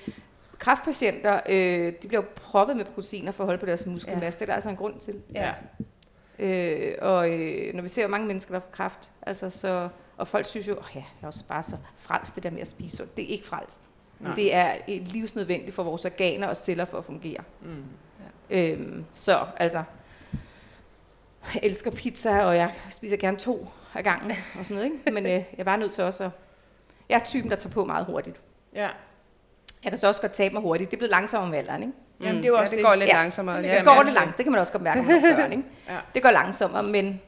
[0.59, 4.25] kraftpatienter, øh, de bliver proppet med proteiner for at holde på deres muskelmasse.
[4.25, 4.29] Ja.
[4.39, 5.21] Det er der altså en grund til.
[5.35, 5.53] Ja.
[6.39, 10.45] Øh, og øh, når vi ser mange mennesker, der får kræft, altså så, og folk
[10.45, 12.97] synes jo, oh ja, jeg er også bare så frelst det der med at spise
[12.97, 13.17] sundt.
[13.17, 13.89] Det er ikke frelst.
[14.19, 14.35] Nej.
[14.35, 17.43] Det er livsnødvendigt for vores organer og celler for at fungere.
[17.61, 17.83] Mm.
[18.49, 18.71] Ja.
[18.71, 19.83] Øhm, så altså,
[21.63, 25.11] elsker pizza, og jeg spiser gerne to af gangen og sådan noget, ikke?
[25.11, 26.29] Men øh, jeg bare nødt til også at...
[27.09, 28.35] Jeg er typen, der tager på meget hurtigt.
[28.75, 28.89] Ja.
[29.83, 30.91] Jeg kan så også godt tabe mig hurtigt.
[30.91, 31.93] Det er blevet langsommere med alderen, ikke?
[32.21, 33.13] Jamen, det, er også ja, det går lidt ja.
[33.13, 33.55] langsommere.
[33.55, 34.37] Ja, det går lidt langsomt.
[34.37, 35.63] Det kan man også godt mærke, når ikke?
[35.89, 35.97] ja.
[36.13, 37.21] Det går langsommere, men...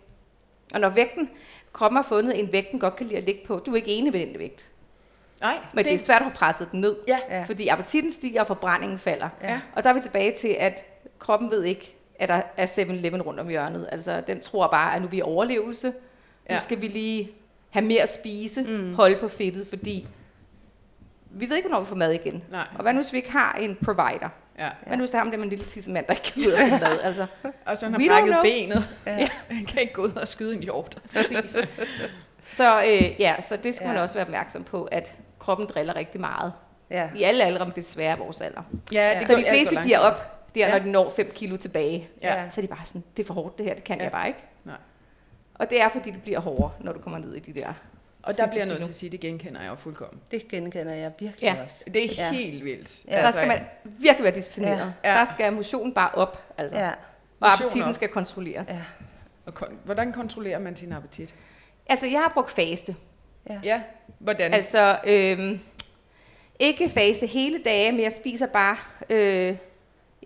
[0.74, 1.30] Og når vægten...
[1.74, 3.60] Kroppen har fundet en vægt, den godt kan lide at ligge på.
[3.60, 4.72] Du er ikke enig med den vægt.
[5.42, 5.54] Nej.
[5.74, 6.96] Men det, det er svært at få presset den ned.
[7.08, 7.44] Ja.
[7.44, 9.30] Fordi appetitten stiger, og forbrændingen falder.
[9.42, 9.62] Ja.
[9.76, 10.86] Og der er vi tilbage til, at
[11.20, 13.90] kroppen ved ikke, at der er 7-Eleven rundt om hjørnet.
[13.92, 15.94] Altså, den tror bare, at nu er vi i overlevelse.
[16.50, 16.56] Ja.
[16.56, 17.32] Nu skal vi lige
[17.70, 18.94] have mere at spise, mm.
[18.94, 20.08] holde på fedtet, fordi
[21.30, 22.44] vi ved ikke, hvornår vi får mad igen.
[22.52, 22.68] Nej.
[22.76, 24.30] Og hvad nu, hvis vi ikke har en provider?
[24.60, 24.70] Ja.
[24.88, 26.52] Hvad nu, hvis der er ham der med en lille tissemand, der ikke kan ud
[26.52, 27.00] af mad?
[27.04, 27.26] Altså,
[27.66, 28.84] og så han har brækket benet.
[29.06, 29.30] Ja.
[29.56, 30.98] Han kan ikke gå ud og skyde en hjort.
[31.14, 31.58] Præcis.
[32.52, 33.94] Så, øh, ja, så det skal ja.
[33.94, 36.54] man også være opmærksom på, at kroppen driller rigtig meget.
[36.90, 37.10] Ja.
[37.16, 38.62] I alle aldre, men desværre vores alder.
[38.94, 40.78] Ja, det så går, de fleste giver op, der, ja.
[40.78, 42.10] når de når 5 kilo tilbage.
[42.22, 42.50] Ja.
[42.50, 44.04] Så er de bare sådan, det er for hårdt det her, det kan ja.
[44.04, 44.40] jeg bare ikke.
[44.64, 44.76] Nej.
[45.56, 47.74] Og det er, fordi det bliver hårdere, når du kommer ned i de der
[48.28, 50.22] og der bliver jeg nødt til at sige, det genkender jeg jo fuldkommen.
[50.32, 51.64] Det genkender jeg virkelig ja.
[51.64, 51.84] også.
[51.94, 52.32] Det er ja.
[52.32, 53.06] helt vildt.
[53.08, 53.22] Ja.
[53.22, 54.94] Der skal man virkelig være disciplineret.
[55.04, 55.14] Ja.
[55.14, 56.54] Der skal emotionen bare op.
[56.58, 56.78] Altså.
[56.78, 56.92] Ja.
[57.40, 58.68] Og appetitten skal kontrolleres.
[58.68, 58.82] Ja.
[59.46, 61.36] Og kon- hvordan kontrollerer man sin appetit?
[61.86, 62.96] Altså, jeg har brugt faste.
[63.50, 63.60] Ja.
[63.64, 63.82] ja.
[64.20, 64.54] Hvordan?
[64.54, 65.60] Altså, øhm,
[66.60, 68.78] ikke faste hele dage, men jeg spiser bare
[69.10, 69.58] øh,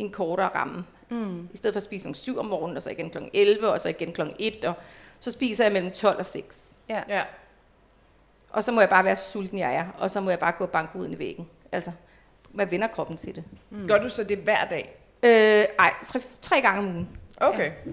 [0.02, 0.86] en kortere ramme.
[1.10, 1.50] Mm.
[1.54, 2.14] I stedet for at spise kl.
[2.14, 3.18] 7 om morgenen, og så igen kl.
[3.34, 4.22] 11, og så igen kl.
[4.40, 4.74] 1, og
[5.20, 6.78] så spiser jeg mellem 12 og 6.
[6.90, 7.04] Ja.
[7.10, 7.24] ja.
[8.50, 10.64] Og så må jeg bare være sulten, jeg er, og så må jeg bare gå
[10.64, 11.50] og banke ud i væggen.
[11.72, 11.92] Altså,
[12.52, 13.44] man vender kroppen til det.
[13.70, 13.88] Mm.
[13.88, 14.98] Gør du så det hver dag?
[15.24, 17.10] Øh, ej, tre, tre gange om ugen.
[17.38, 17.72] Okay.
[17.86, 17.92] Ja.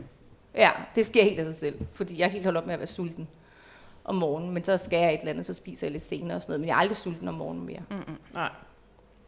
[0.54, 2.86] ja, det sker helt af sig selv, fordi jeg helt holdt op med at være
[2.86, 3.28] sulten
[4.04, 6.42] om morgenen, men så skal jeg et eller andet, så spiser jeg lidt senere og
[6.42, 7.80] sådan noget, men jeg er aldrig sulten om morgenen mere.
[7.90, 8.18] Mm-mm.
[8.34, 8.50] Nej.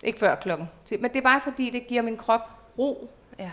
[0.04, 0.68] Ikke før klokken.
[0.90, 3.10] Men det er bare fordi, det giver min krop ro.
[3.38, 3.50] Ja.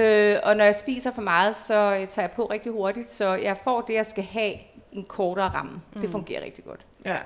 [0.00, 3.56] Øh, og når jeg spiser for meget, så tager jeg på rigtig hurtigt, så jeg
[3.56, 4.54] får det, jeg skal have
[4.92, 5.80] en kortere ramme.
[5.94, 6.00] Mm.
[6.00, 6.86] Det fungerer rigtig godt.
[7.04, 7.18] Ja.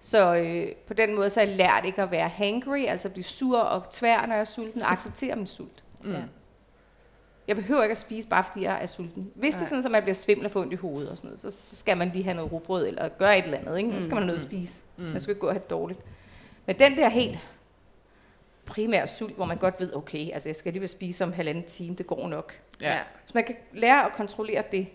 [0.00, 3.24] Så øh, på den måde så har jeg lært ikke at være hangry, altså blive
[3.24, 5.84] sur og tvær, når jeg er sulten, og acceptere min sult.
[6.02, 6.12] Mm.
[6.12, 6.22] Ja.
[7.48, 9.30] Jeg behøver ikke at spise, bare fordi jeg er sulten.
[9.34, 9.58] Hvis Nej.
[9.58, 11.40] det er sådan, at man bliver svimmel og får ondt i hovedet og sådan noget,
[11.40, 13.78] så, så skal man lige have noget rugbrød eller gøre et eller andet.
[13.78, 13.90] Ikke?
[13.90, 13.96] Mm.
[13.96, 14.80] Så skal man noget at spise.
[14.96, 15.04] Mm.
[15.04, 16.00] Man skal ikke gå og have det dårligt.
[16.66, 17.38] Men den der helt
[18.66, 21.94] primære sult, hvor man godt ved, okay, altså jeg skal alligevel spise om halvanden time,
[21.94, 22.54] det går nok.
[22.80, 22.98] Ja.
[23.22, 24.86] Hvis man kan lære at kontrollere det,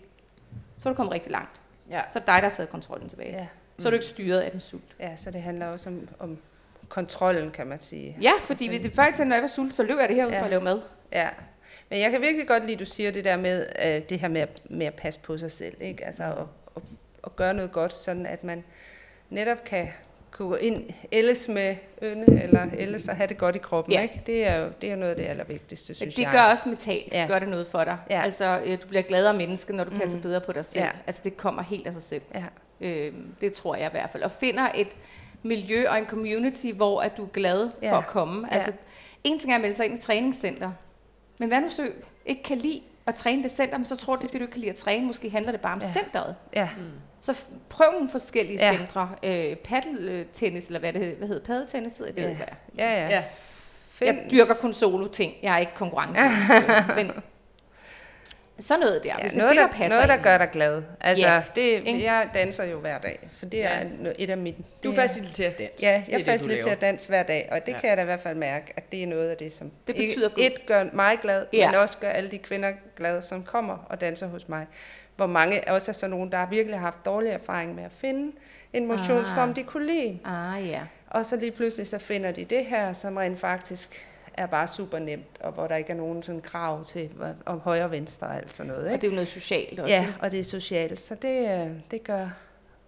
[0.78, 1.60] så er du kommet rigtig langt.
[1.90, 2.02] Ja.
[2.12, 3.32] Så er det dig, der taget kontrollen tilbage.
[3.32, 3.46] Ja.
[3.78, 4.96] Så er du ikke styret af den sult.
[5.00, 6.38] Ja, så det handler også om, om
[6.88, 8.16] kontrollen, kan man sige.
[8.22, 10.30] Ja, fordi altså, det faktisk, når jeg var sulten, så løber jeg det her ud
[10.30, 10.40] ja.
[10.40, 10.80] for at lave mad.
[11.12, 11.28] Ja,
[11.88, 14.28] men jeg kan virkelig godt lide, at du siger det der med, uh, det her
[14.28, 16.04] med at, med at passe på sig selv, ikke?
[16.04, 16.82] Altså at, at,
[17.24, 18.64] at gøre noget godt, sådan at man
[19.30, 19.88] netop kan
[20.30, 23.92] kunne gå ind, ellers med ynde, eller ellers at have det godt i kroppen.
[23.92, 24.02] Ja.
[24.02, 24.22] Ikke?
[24.26, 26.26] Det, er jo, det er noget af det allervigtigste, synes det jeg.
[26.26, 27.26] Det gør også mentalt, ja.
[27.28, 27.98] gør det noget for dig.
[28.10, 28.22] Ja.
[28.22, 30.22] Altså, øh, du bliver gladere menneske, når du passer mm.
[30.22, 30.84] bedre på dig selv.
[30.84, 30.90] Ja.
[31.06, 32.22] Altså, det kommer helt af sig selv.
[32.34, 32.44] Ja.
[32.80, 34.22] Øh, det tror jeg i hvert fald.
[34.22, 34.88] Og finder et
[35.42, 37.92] miljø og en community, hvor at du er glad ja.
[37.92, 38.52] for at komme.
[38.52, 39.30] Altså, ja.
[39.30, 40.72] en ting er at melde sig ind i træningscenter,
[41.38, 41.88] men hvad nu så
[42.26, 44.44] ikke kan lide at træne det center, men så tror du, det er, fordi du
[44.44, 45.06] ikke kan lide at træne.
[45.06, 45.86] Måske handler det bare om ja.
[45.86, 46.34] centret.
[46.54, 46.68] Ja.
[46.76, 46.84] Mm.
[47.20, 48.76] Så prøv nogle forskellige ja.
[48.76, 49.10] centre.
[49.22, 51.16] Øh, paddeltennis, eller hvad det hedder.
[51.16, 51.94] Hvad hedder paddeltennis?
[51.94, 52.22] Det ja.
[52.22, 52.36] jeg.
[52.78, 53.08] Ja, ja.
[53.08, 53.24] ja.
[54.00, 55.34] Jeg dyrker kun solo-ting.
[55.42, 56.22] Jeg er ikke konkurrence.
[57.02, 57.12] men
[58.58, 60.82] sådan noget der, ja, hvis noget, det, der, der passer Noget, der gør dig glad.
[61.00, 63.84] Altså, ja, det, jeg danser jo hver dag, for det er
[64.18, 64.56] et af mine...
[64.84, 65.82] Du faciliterer dans.
[65.82, 67.78] Ja, jeg faciliterer dans hver dag, og det ja.
[67.78, 69.96] kan jeg da i hvert fald mærke, at det er noget af det, som det
[69.96, 71.70] betyder ikke, et gør mig glad, ja.
[71.70, 74.66] men også gør alle de kvinder glade, som kommer og danser hos mig.
[75.18, 78.32] Hvor mange også er sådan nogen, der virkelig har haft dårlig erfaring med at finde
[78.72, 79.56] en motionsform, ah.
[79.56, 80.18] de kunne lide.
[80.24, 80.80] Ah, ja.
[81.10, 84.98] Og så lige pludselig så finder de det her, som rent faktisk er bare super
[84.98, 87.10] nemt, og hvor der ikke er nogen sådan krav til
[87.46, 88.84] om højre og venstre og alt sådan noget.
[88.84, 88.94] Ikke?
[88.94, 89.94] Og det er jo noget socialt også.
[89.94, 92.28] Ja, og det er socialt, så det, øh, det gør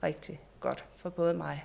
[0.03, 1.65] rigtig godt for både mig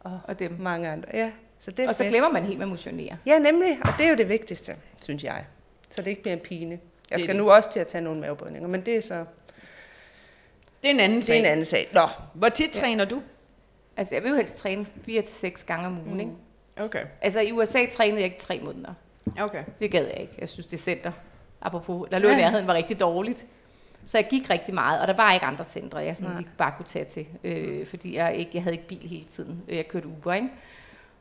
[0.00, 0.56] og, og dem.
[0.58, 1.08] mange andre.
[1.12, 2.10] Ja, så det og så fedt.
[2.10, 3.16] glemmer man helt med at motionere.
[3.26, 5.44] Ja, nemlig, og det er jo det vigtigste, synes jeg.
[5.90, 6.78] Så det ikke bliver en pine.
[7.10, 7.42] Jeg skal det.
[7.42, 9.24] nu også til at tage nogle mavebøjninger, men det er så...
[10.82, 11.34] Det er en anden sag.
[11.34, 11.88] Det er en anden sag.
[11.92, 12.08] Nå.
[12.34, 12.80] Hvor tit ja.
[12.80, 13.22] træner du?
[13.96, 16.20] Altså, jeg vil jo helst træne 4-6 gange om ugen, mm.
[16.20, 16.32] ikke?
[16.76, 18.94] Okay, Altså, i USA trænede jeg ikke tre måneder.
[19.40, 19.64] okay.
[19.80, 20.32] Det gad jeg ikke.
[20.38, 21.12] Jeg synes, det center,
[21.62, 23.46] apropos, der lå i nærheden, var rigtig dårligt.
[24.04, 26.72] Så jeg gik rigtig meget, og der var ikke andre centre, jeg sådan lige bare
[26.76, 29.62] kunne tage til, øh, fordi jeg, ikke, jeg havde ikke bil hele tiden.
[29.68, 30.48] Jeg kørte Uber, ikke?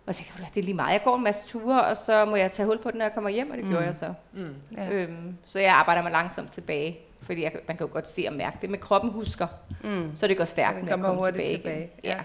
[0.06, 0.94] Og så tænkte jeg, det er lige meget.
[0.94, 3.14] Jeg går en masse ture, og så må jeg tage hul på den, når jeg
[3.14, 3.72] kommer hjem, og det mm.
[3.72, 4.14] gjorde jeg så.
[4.34, 4.56] Mm.
[4.78, 4.92] Ja.
[4.92, 8.34] Øhm, så jeg arbejder mig langsomt tilbage, fordi jeg, man kan jo godt se og
[8.34, 8.70] mærke det.
[8.70, 9.48] Men kroppen husker,
[9.84, 10.16] Mm.
[10.16, 11.90] så det går stærkt med at komme tilbage, tilbage, igen.
[12.04, 12.10] Ja.
[12.10, 12.16] ja.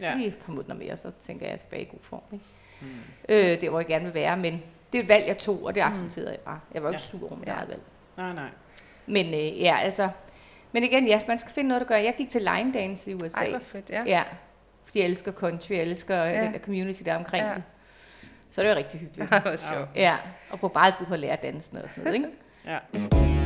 [0.00, 0.10] ja.
[0.10, 0.16] Ja.
[0.16, 2.22] Lige et par måneder mere, så tænker jeg, at jeg er tilbage i god form.
[2.32, 2.44] Ikke?
[2.80, 2.86] Mm.
[3.28, 5.74] Øh, det hvor jeg gerne vil være, men det er et valg, jeg tog, og
[5.74, 6.60] det accepterede jeg bare.
[6.74, 7.52] Jeg var jo ikke sur over mit Ja.
[7.54, 7.80] eget valg.
[8.16, 8.48] Nej, nej.
[9.06, 10.08] Men øh, ja, altså...
[10.72, 11.96] Men igen, ja, man skal finde noget, der gør.
[11.96, 13.40] Jeg gik til line dance i USA.
[13.40, 14.02] Ej, hvor fedt, ja.
[14.06, 14.22] Ja,
[14.84, 16.30] fordi jeg elsker country, jeg elsker ja.
[16.30, 16.44] Ja.
[16.44, 17.48] den der community, der er omkring Ja.
[17.48, 17.54] ja.
[17.54, 17.62] det.
[18.50, 19.30] Så det var rigtig hyggeligt.
[19.30, 19.88] Det var sjovt.
[19.96, 20.16] Ja,
[20.50, 22.28] og brugte meget tid på at lære dansen og sådan noget, ikke?
[22.66, 22.78] Ja.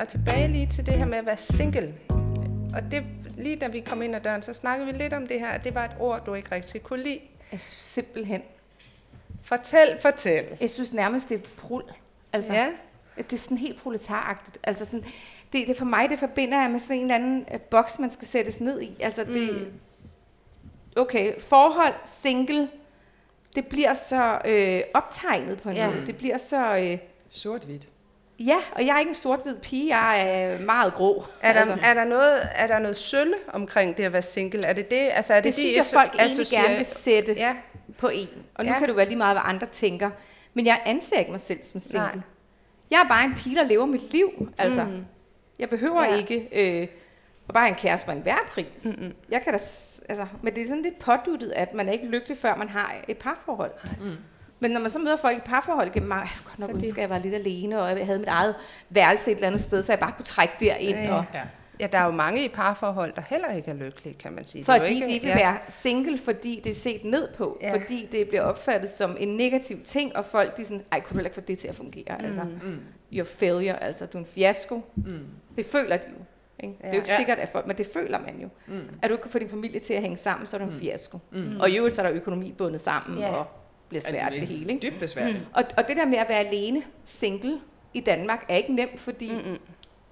[0.00, 1.94] at tilbage lige til det her med at være single.
[2.74, 3.02] Og det,
[3.36, 5.64] lige da vi kom ind ad døren, så snakkede vi lidt om det her, at
[5.64, 7.20] det var et ord, du ikke rigtig kunne lide.
[7.52, 8.42] Jeg synes simpelthen,
[9.42, 10.44] Fortæl, fortæl.
[10.60, 11.82] jeg synes nærmest, det er prul.
[12.32, 12.68] Altså, Ja,
[13.16, 14.58] Det er sådan helt proletaragtigt.
[14.62, 15.04] Altså, den,
[15.52, 18.10] det, det for mig, det forbinder jeg med sådan en eller anden øh, boks, man
[18.10, 18.96] skal sættes ned i.
[19.00, 19.72] Altså, det, mm.
[20.96, 22.68] okay, forhold, single,
[23.54, 25.90] det bliver så øh, optegnet på en ja.
[25.90, 26.06] måde.
[26.06, 26.76] Det bliver så...
[26.76, 26.98] Øh,
[27.30, 27.88] Sort-hvidt.
[28.46, 31.24] Ja, og jeg er ikke en sort-hvid pige, jeg er meget grå.
[31.42, 34.66] er der, altså, er der, noget, er der noget sølle omkring det at være single?
[34.66, 35.08] Er det det?
[35.12, 37.56] Altså, er det, det de synes jeg, asso- folk egentlig gerne vil sætte Ja,
[37.98, 38.28] på en.
[38.54, 38.78] Og nu Ja.
[38.78, 40.10] kan jo være lige meget, hvad andre tænker.
[40.54, 42.08] Men jeg anser ikke mig selv som single.
[42.14, 42.20] Nej.
[42.90, 44.48] Jeg er bare en pige, der lever mit liv.
[44.58, 45.04] Altså, mm.
[45.58, 46.16] Jeg behøver Ja.
[46.16, 46.88] ikke øh,
[47.48, 48.84] at bare en kæreste for enhver pris.
[48.84, 49.12] Mm-hmm.
[49.30, 49.58] Jeg kan da,
[50.08, 52.94] altså, men det er sådan lidt påduttet, at man er ikke lykkelig, før man har
[53.08, 53.70] et parforhold.
[54.00, 54.16] Mm.
[54.60, 56.92] Men når man så møder folk i parforhold gennem mange, jeg godt nok det- ønsker,
[56.92, 58.54] at jeg var lidt alene, og jeg havde mit eget
[58.90, 60.98] værelse et eller andet sted, så jeg bare kunne trække derind.
[60.98, 61.14] Ja, ja.
[61.14, 61.42] Og, Ja.
[61.80, 64.62] ja, der er jo mange i parforhold, der heller ikke er lykkelige, kan man sige.
[64.62, 67.58] Det er jo fordi de ikke vil være single, fordi det er set ned på.
[67.62, 67.66] Ja.
[67.68, 67.72] Ja.
[67.74, 71.08] Fordi det bliver opfattet som en negativ ting, og folk de er sådan, ej, kunne
[71.14, 72.16] du heller ikke få det til at fungere?
[72.18, 72.24] Mm.
[72.24, 72.78] Altså, Mm.
[73.12, 74.82] you're failure, altså du er en fiasko.
[74.96, 75.18] Mm.
[75.56, 76.24] Det føler de jo.
[76.62, 76.74] Ikke?
[76.78, 76.94] Det er Ja.
[76.94, 77.16] jo ikke Ja.
[77.16, 78.48] sikkert, at folk, men det føler man jo.
[78.66, 78.80] Mm.
[79.02, 80.72] At du ikke kan få din familie til at hænge sammen, så er du en
[80.72, 81.18] fiasko.
[81.32, 81.56] Mm.
[81.60, 83.28] Og i øvrigt så er der økonomi bundet sammen, Ja.
[83.34, 83.46] og
[83.90, 84.72] bliver svært det hele.
[84.72, 84.90] Ikke?
[84.90, 85.42] Dybt besværligt.
[85.52, 87.60] Og, og det der med at være alene, single
[87.94, 89.58] i Danmark, er ikke nemt, fordi mm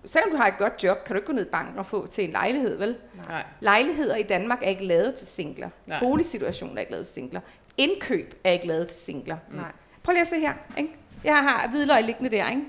[0.04, 2.06] selvom du har et godt job, kan du ikke gå ned i banken og få
[2.06, 2.96] til en lejlighed, vel?
[3.28, 3.44] Nej.
[3.60, 5.68] Lejligheder i Danmark er ikke lavet til singler.
[5.86, 6.00] Nej.
[6.00, 7.40] Boligsituationen er ikke lavet til singler.
[7.76, 9.36] Indkøb er ikke lavet til singler.
[9.52, 9.72] Nej.
[10.02, 10.52] Prøv lige at se her.
[10.78, 10.90] Ikke?
[11.24, 12.50] Jeg har hvidløg liggende der.
[12.50, 12.62] Ikke?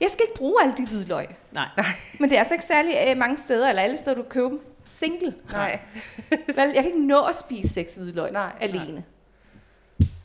[0.00, 1.26] Jeg skal ikke bruge alle de hvidløg.
[1.52, 1.68] Nej.
[2.20, 4.48] Men det er altså ikke særlig øh, mange steder, eller alle steder, du kan købe
[4.48, 4.60] dem.
[4.90, 5.34] Single.
[5.52, 5.78] Nej.
[6.30, 9.04] Vel, jeg kan ikke nå at spise seks hvidløg Nej, alene.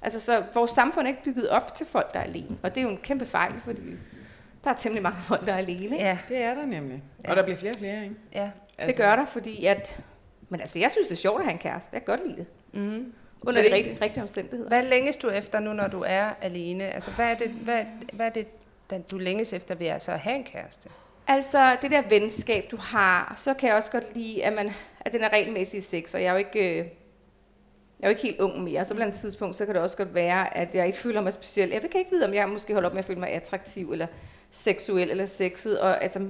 [0.01, 2.57] Altså, så vores samfund er ikke bygget op til folk, der er alene.
[2.63, 3.81] Og det er jo en kæmpe fejl, fordi
[4.63, 5.83] der er temmelig mange folk, der er alene.
[5.83, 5.95] Ikke?
[5.97, 7.03] Ja, Det er der nemlig.
[7.25, 7.29] Ja.
[7.29, 8.15] Og der bliver flere og flere, ikke?
[8.33, 8.49] ja.
[8.85, 9.97] Det gør der, fordi at...
[10.49, 11.89] Men altså, jeg synes, det er sjovt at have en kæreste.
[11.93, 12.45] Jeg kan godt lide det.
[12.73, 13.13] Mm.
[13.41, 14.67] Under Så de det- rigtige, rigtige omstændigheder.
[14.69, 16.83] Hvad længes du efter nu, når du er alene?
[16.83, 17.83] Altså, hvad er det, hvad,
[18.13, 18.47] hvad er det
[19.11, 20.89] du længes efter ved at så have en kæreste?
[21.27, 25.13] Altså, det der venskab, du har, så kan jeg også godt lide, at, man, at
[25.13, 26.79] den er regelmæssig sex, og jeg er jo ikke...
[26.79, 26.85] øh,
[28.01, 29.97] Jeg er jo ikke helt ung mere, så på et tidspunkt, så kan det også
[29.97, 31.69] godt være, at jeg ikke føler mig speciel.
[31.69, 34.07] Jeg kan ikke vide, om jeg måske holder op med at føle mig attraktiv, eller
[34.51, 35.79] seksuel, eller sexet.
[35.79, 36.27] Og altså,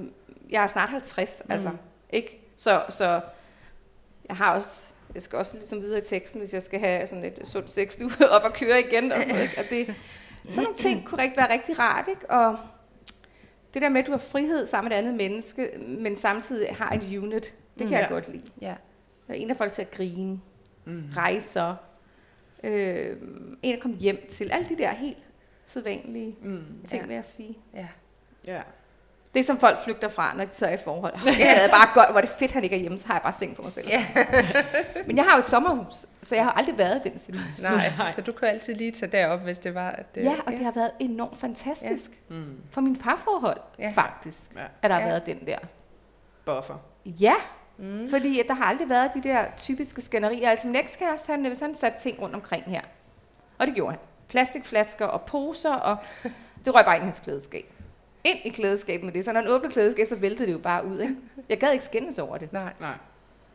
[0.50, 1.52] jeg er snart 50, mm.
[1.52, 1.70] altså,
[2.10, 2.40] ikke?
[2.56, 3.20] Så, så
[4.28, 7.24] jeg har også, jeg skal også ligesom videre i teksten, hvis jeg skal have sådan
[7.24, 9.58] et sundt sexliv op og køre igen, og sådan noget, ikke?
[9.60, 9.94] Og det,
[10.50, 12.30] sådan nogle ting kunne rigtig være rigtig rart, ikke?
[12.30, 12.58] Og
[13.74, 16.90] det der med, at du har frihed sammen med et andet menneske, men samtidig har
[16.90, 17.92] en unit, det kan Mm.
[17.92, 18.14] jeg Ja.
[18.14, 18.44] godt lide.
[18.60, 18.74] Ja.
[19.28, 20.40] Er en, der får dig til at grine,
[20.84, 21.04] Mm.
[21.16, 21.74] rejser,
[22.64, 23.16] øh,
[23.62, 25.18] en, der kommer hjem til, alle de der helt
[25.64, 26.64] sædvanlige Mm.
[26.86, 27.06] ting, Ja.
[27.06, 27.58] vil jeg sige.
[27.74, 27.86] Ja.
[28.46, 28.62] Ja.
[29.34, 31.14] Det er som folk flygter fra, når de så er i et forhold.
[31.38, 33.22] Jeg havde bare godt, hvor er det fedt, han ikke er hjemme, så har jeg
[33.22, 33.88] bare seng på mig selv.
[33.88, 34.06] Ja.
[35.06, 37.76] Men jeg har jo et sommerhus, så jeg har aldrig været i den situation.
[37.76, 38.12] Nej, Nej.
[38.12, 39.90] så du kan altid lige tage derop, hvis det var...
[39.90, 42.56] At det, Ja, og det har været enormt fantastisk Mm.
[42.70, 43.92] for min parforhold, Ja.
[43.94, 44.64] faktisk, Ja.
[44.82, 45.06] at der har Ja.
[45.08, 45.58] været den der.
[46.44, 46.74] Buffer.
[47.06, 47.34] Ja,
[47.82, 48.10] mm.
[48.10, 50.50] fordi at der har aldrig været de der typiske skænderier.
[50.50, 52.80] Altså min ekskæreste, han, hvis han satte ting rundt omkring her.
[53.58, 54.00] Og det gjorde han.
[54.28, 55.96] Plastikflasker og poser, og
[56.64, 57.64] det røg bare ind i hans klædeskab.
[58.24, 59.24] Ind i klædeskabet med det.
[59.24, 61.00] Så når han åbnede klædeskabet, så væltede det jo bare ud.
[61.00, 61.16] Ikke?
[61.48, 62.52] Jeg gad ikke skændes over det.
[62.52, 62.72] Nej.
[62.80, 62.94] Nej.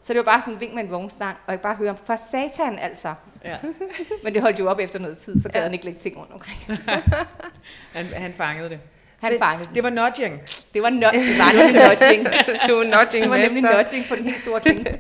[0.01, 2.15] Så det var bare sådan en vink med en vognstang, og jeg bare høre, for
[2.15, 3.13] satan altså.
[3.45, 3.57] Ja.
[4.23, 5.63] Men det holdt jo op efter noget tid, så gad Ja.
[5.63, 6.57] han ikke lægge ting rundt omkring.
[7.93, 8.79] Han, han fangede det.
[9.21, 9.69] Han Det- fangede.
[9.75, 10.41] Det var nudging.
[10.73, 12.27] Det var, no- det var nudging.
[12.69, 14.85] Du er nudging Det var nemlig nudging på den helt store klinge.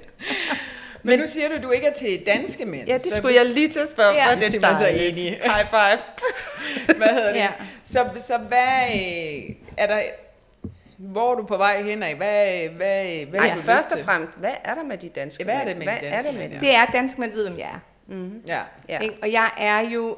[1.03, 2.87] Men nu siger du, at du ikke er til danske mænd.
[2.87, 4.23] Ja, det skulle jeg lige til at spørge.
[4.23, 4.35] Ja.
[4.35, 5.17] Det er simpelthen så dejligt.
[5.17, 5.39] enig.
[5.55, 5.99] High five.
[6.97, 7.39] Hvad hedder det?
[7.39, 7.49] Ja.
[7.85, 8.57] Så, så hvad
[8.95, 9.99] øh, er der...
[10.97, 12.15] Hvor er du på vej hen af?
[12.15, 15.43] Hvad, hvad, hvad Ej, har du først og fremmest, hvad er der med de danske
[15.43, 15.77] Ja, hvad er mænd?
[15.79, 16.75] det med de danske mænd, det?
[16.75, 17.79] Er, danske mænd ved, hvem jeg er.
[18.07, 18.41] Mm-hmm.
[18.47, 18.59] Ja.
[18.89, 18.99] Ja.
[19.21, 20.17] Og jeg er jo...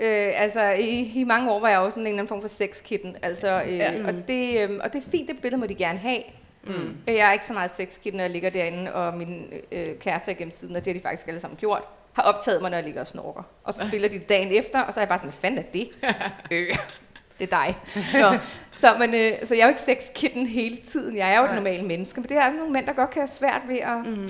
[0.00, 2.48] Øh, altså, i, i mange år var jeg også sådan en eller anden form for
[2.48, 3.16] sexkitten.
[3.22, 3.92] Altså, øh, Ja.
[4.06, 6.22] og, det, øh, og det er fint, det billede må de gerne have.
[6.64, 6.96] Mm.
[7.06, 10.52] Jeg er ikke så meget sexkitten, når jeg ligger derinde, og min øh, kæreste gennem
[10.52, 11.82] tiden, og det har de faktisk alle sammen gjort,
[12.12, 13.42] har optaget mig, når jeg ligger og snorker.
[13.64, 15.58] Og så spiller de det dagen efter, og så er jeg bare sådan, hvad fanden
[15.58, 15.88] er det?
[16.50, 16.76] øh,
[17.38, 17.76] det er dig.
[18.20, 18.38] Nå.
[18.76, 21.16] Så, men, øh, så jeg er jo ikke sexkitten hele tiden.
[21.16, 23.20] Jeg er jo et normalt menneske, men det er altså nogle mænd, der godt kan
[23.22, 24.06] have svært ved at...
[24.06, 24.28] Mm.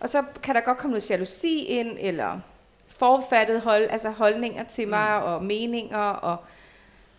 [0.00, 2.40] Og så kan der godt komme noget jalousi ind, eller
[2.98, 6.36] forudfattede hold, altså holdninger til mig, og meninger, og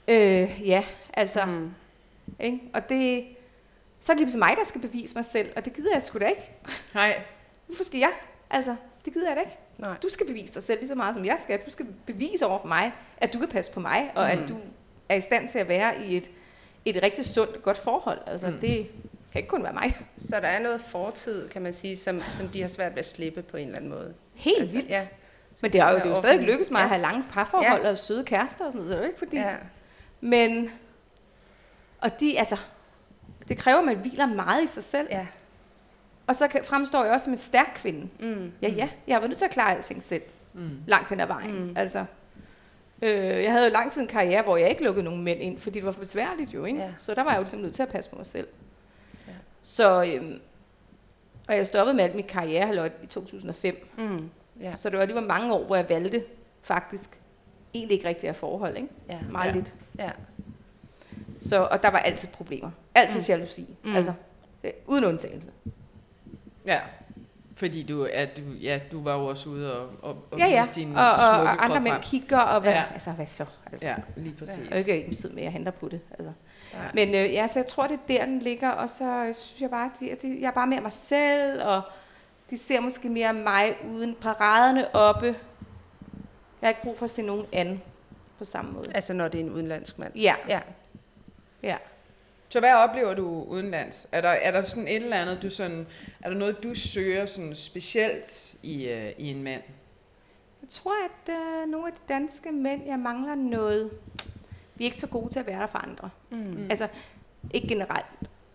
[0.08, 1.72] øh, ja, altså, Mm.
[2.40, 2.60] ikke?
[2.74, 3.26] Og det,
[4.00, 6.20] så er det lige mig, der skal bevise mig selv, og det gider jeg sgu
[6.20, 6.52] da ikke.
[6.94, 7.22] Hej.
[7.66, 8.12] Hvorfor skal jeg?
[8.50, 9.58] Altså, det gider jeg da ikke.
[9.78, 9.98] Nej.
[10.04, 11.60] Du skal bevise dig selv lige så meget, som jeg skal.
[11.66, 14.42] Du skal bevise over for mig, at du kan passe på mig, og Mm.
[14.44, 14.58] at du
[15.10, 16.32] er i stand til at være i et,
[16.86, 18.20] et rigtig sundt, godt forhold.
[18.28, 18.54] Altså, Mm.
[18.54, 18.60] mm.
[18.60, 18.88] det
[19.32, 19.98] kan ikke kun være mig.
[20.18, 23.06] Så der er noget fortid, kan man sige, som, som de har svært ved at
[23.06, 24.14] slippe på en eller anden måde.
[24.34, 24.90] Helt Altså, vildt.
[24.90, 25.08] ja.
[25.62, 26.84] Men det har jo, det er jo stadig lykkedes mig Ja.
[26.84, 27.90] at have lange parforhold Ja.
[27.90, 29.38] og søde kærester og sådan noget, så det er jo ikke fordi...
[29.38, 29.56] Ja.
[30.22, 30.70] Men,
[32.02, 32.58] og de, altså,
[33.48, 35.08] det kræver, at man hviler meget i sig selv.
[35.12, 35.28] Ja.
[36.28, 38.10] Og så kan, fremstår jeg også som en stærk kvinde.
[38.20, 38.52] Mm.
[38.62, 40.22] Ja, ja, jeg har været nødt til at klare alting selv.
[40.54, 40.70] Mm.
[40.88, 41.64] Langt hen ad vejen.
[41.68, 41.74] Mm.
[41.78, 42.06] Altså,
[43.02, 45.60] øh, jeg havde jo lang tid en karriere, hvor jeg ikke lukkede nogen mænd ind,
[45.60, 46.80] fordi det var for besværligt jo, ikke?
[46.80, 46.92] Ja.
[46.98, 48.48] Så der var jeg jo ligesom nødt til at passe på mig selv.
[49.28, 49.34] Ja.
[49.64, 50.40] Så, øhm,
[51.48, 53.88] og jeg stoppede med alt mit karriere i 2005.
[53.98, 54.30] Mm.
[54.62, 54.76] Ja.
[54.76, 56.24] Så det var alligevel mange år, hvor jeg valgte
[56.64, 57.20] faktisk
[57.74, 58.90] egentlig ikke rigtig at forhold, ikke?
[59.10, 59.20] Ja.
[59.32, 59.54] Meget Ja.
[59.54, 59.74] lidt.
[60.00, 60.10] Ja.
[61.40, 62.72] Så, og der var altid problemer.
[62.96, 63.26] Altid Mm.
[63.30, 63.78] jalousi.
[63.84, 63.96] Mm.
[63.96, 64.14] Altså,
[64.64, 65.50] øh, uden undtagelse.
[66.68, 66.80] Ja.
[67.56, 70.60] Fordi du, at du, ja, du var jo også ude og, og, og Ja, ja.
[70.60, 72.78] vise din Og, og, smukke og andre mænd kigger, og hvad, Ja.
[72.78, 72.84] ja.
[72.94, 73.46] altså, hvad så?
[73.72, 74.58] Altså, Ja, lige præcis.
[74.72, 76.00] Er jo ikke en tid med, at jeg henter på det.
[76.12, 76.32] Altså.
[76.74, 76.92] Nej.
[76.94, 79.62] Men øh, ja, så jeg tror, det er der, den ligger, og så øh, synes
[79.62, 81.82] jeg bare, at de, de, jeg er bare mere mig selv, og
[82.50, 85.26] de ser måske mere mig uden paraderne oppe.
[85.26, 85.36] Jeg
[86.62, 87.82] har ikke brug for at se nogen anden
[88.38, 88.86] på samme måde.
[88.96, 90.16] Altså når det er en udenlandsk mand.
[90.16, 90.62] Ja, Ja.
[91.64, 91.78] ja.
[92.50, 94.08] Så hvad oplever du udenlands?
[94.12, 95.88] Er der, er der sådan et eller andet, du sådan,
[96.22, 99.62] er der noget, du søger sådan specielt i, uh, i en mand?
[100.62, 103.92] Jeg tror, at øh, nogle af de danske mænd, jeg mangler noget.
[104.76, 106.10] Vi er ikke så gode til at være der for andre.
[106.30, 106.68] Mm.
[106.70, 106.88] Altså,
[107.54, 108.06] ikke generelt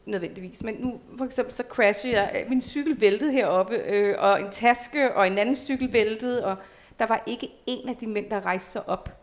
[0.07, 4.51] nødvendigvis, men nu for eksempel så crashede jeg, min cykel væltede heroppe, øh, og en
[4.51, 6.57] taske og en anden cykel væltede, og
[6.99, 9.17] der var ikke en af de mænd, der rejste sig op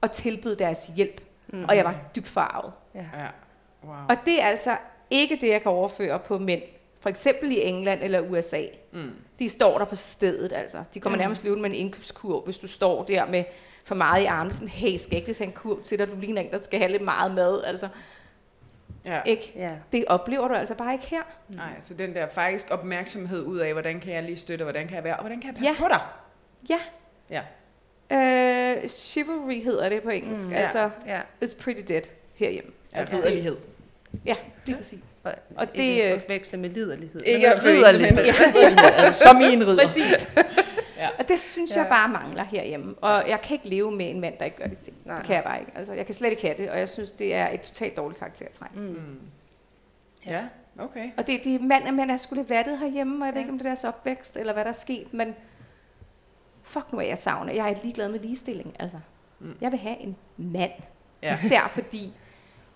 [0.00, 1.64] og tilbød deres hjælp, Mm.
[1.68, 2.72] og jeg var dybt farvet.
[2.94, 2.98] Ja.
[3.00, 3.26] Ja.
[3.84, 3.94] Wow.
[4.08, 4.76] Og det er altså
[5.10, 6.62] ikke det, jeg kan overføre på mænd.
[7.00, 8.62] For eksempel i England eller USA.
[8.92, 9.10] Mm.
[9.38, 10.82] De står der på stedet, altså.
[10.94, 11.22] De kommer Ja.
[11.22, 13.44] nærmest løbende med en indkøbskurv, hvis du står der med
[13.84, 14.52] for meget i armen.
[14.52, 16.08] Sådan, hey, skal jeg ikke lige tage en kurv til dig?
[16.08, 17.64] Du ligner en, der skal have lidt meget mad.
[17.64, 17.88] Altså,
[19.04, 19.20] Ja.
[19.26, 19.52] ikke?
[19.56, 19.70] Ja.
[19.92, 21.22] Det oplever du altså bare ikke her.
[21.48, 24.86] Nej, så den der faktisk opmærksomhed ud af, hvordan kan jeg lige støtte, og hvordan
[24.86, 25.88] kan jeg være, og hvordan kan jeg passe Ja.
[25.88, 26.00] på dig?
[26.70, 26.78] Ja.
[27.30, 27.42] Ja.
[28.10, 30.46] Øh, chivalry hedder det på engelsk.
[30.46, 30.58] Mm, ja.
[30.58, 31.20] altså, Ja.
[31.44, 32.02] it's pretty dead
[32.34, 32.70] herhjemme.
[32.94, 33.56] Altså Altså, ridderlighed.
[34.26, 34.34] Ja,
[34.66, 35.00] lige præcis.
[35.24, 37.20] Og, Og det, ikke øh, forveksle med liderlighed.
[37.26, 38.18] Ikke med ridderlighed.
[38.18, 39.82] altså, som i en ridder.
[39.86, 40.28] Præcis.
[41.04, 41.10] Ja.
[41.18, 41.80] Og det synes Ja.
[41.80, 42.94] jeg bare mangler herhjemme.
[43.00, 44.96] Og jeg kan ikke leve med en mand, der ikke gør det ting.
[45.04, 45.72] Nej, Det kan jeg bare ikke.
[45.74, 48.18] Altså, jeg kan slet ikke have det, og jeg synes, det er et totalt dårligt
[48.18, 48.76] karaktertræk.
[48.76, 48.82] Mm.
[48.82, 49.18] Mm.
[50.28, 50.44] Ja,
[50.78, 51.10] okay.
[51.16, 53.44] Og det, det mand, mand er skulle vattet herhjemme, og jeg ved Ja.
[53.44, 55.34] ikke, om det er deres opvækst, eller hvad der er sket, men
[56.62, 57.52] fuck nu er jeg savner.
[57.52, 58.98] Jeg er ligeglad med ligestilling, altså.
[59.40, 59.54] Mm.
[59.60, 60.72] Jeg vil have en mand.
[61.22, 61.32] Ja.
[61.32, 62.12] Især fordi,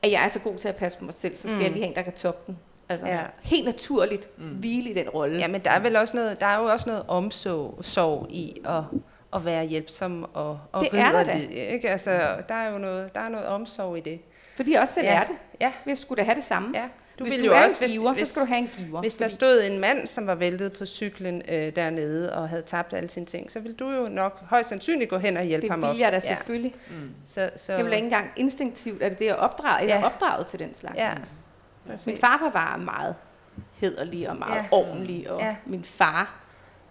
[0.03, 1.63] at jeg er så god til at passe på mig selv, så skal mm.
[1.63, 2.59] jeg lige have en, der kan toppe den.
[2.89, 3.15] Altså, Ja.
[3.17, 3.23] ja.
[3.43, 4.45] helt naturligt Mm.
[4.49, 5.39] hvile i den rolle.
[5.39, 8.61] Ja, men der er vel også noget, der er jo også noget omsorg sorg i
[8.69, 8.83] at,
[9.35, 11.33] at være hjælpsom og, og Det er der da.
[11.51, 11.91] Ikke?
[11.91, 12.11] Altså,
[12.49, 14.21] der er jo noget, der er noget omsorg i det.
[14.57, 15.13] Fordi jeg også selv Ja.
[15.15, 15.21] ja.
[15.21, 15.37] er det.
[15.61, 15.73] Ja.
[15.85, 16.71] Vi skulle da have det samme.
[16.75, 16.85] Ja.
[17.19, 18.71] Du hvis ville du jo er også, en giver, hvis, så skal du have en
[18.79, 19.01] giver.
[19.01, 22.63] Hvis der fordi- stod en mand, som var væltet på cyklen øh, dernede og havde
[22.63, 25.63] tabt alle sine ting, så ville du jo nok højst sandsynligt gå hen og hjælpe
[25.63, 25.91] det ham op.
[25.93, 26.21] vil jeg da Ja.
[26.21, 26.75] selvfølgelig.
[26.91, 27.11] Mm.
[27.27, 29.79] Så, så, Jeg vil ikke engang instinktivt, at det er det, jeg opdrager.
[29.81, 30.01] Jeg Ja.
[30.01, 30.97] er opdraget til den slags.
[30.97, 31.11] Ja,
[31.89, 32.21] Min præcis.
[32.21, 33.15] farfar var meget
[33.73, 34.67] hederlig og meget Ja.
[34.71, 35.47] ordentlig, og Ja.
[35.47, 35.57] ja.
[35.67, 36.41] min far,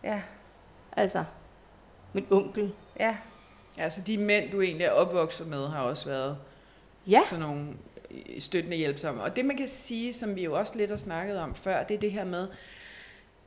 [0.03, 0.21] Ja,
[0.91, 1.23] altså
[2.13, 2.73] min onkel.
[2.99, 3.15] ja,
[3.77, 6.37] Ja, så de mænd, du egentlig er opvokset med, har også været
[7.07, 7.65] Ja, sådan nogle
[8.11, 9.21] øh, støttende hjælpsomme.
[9.23, 11.95] Og det man kan sige, som vi jo også lidt har snakket om før, det
[11.95, 12.47] er det her med,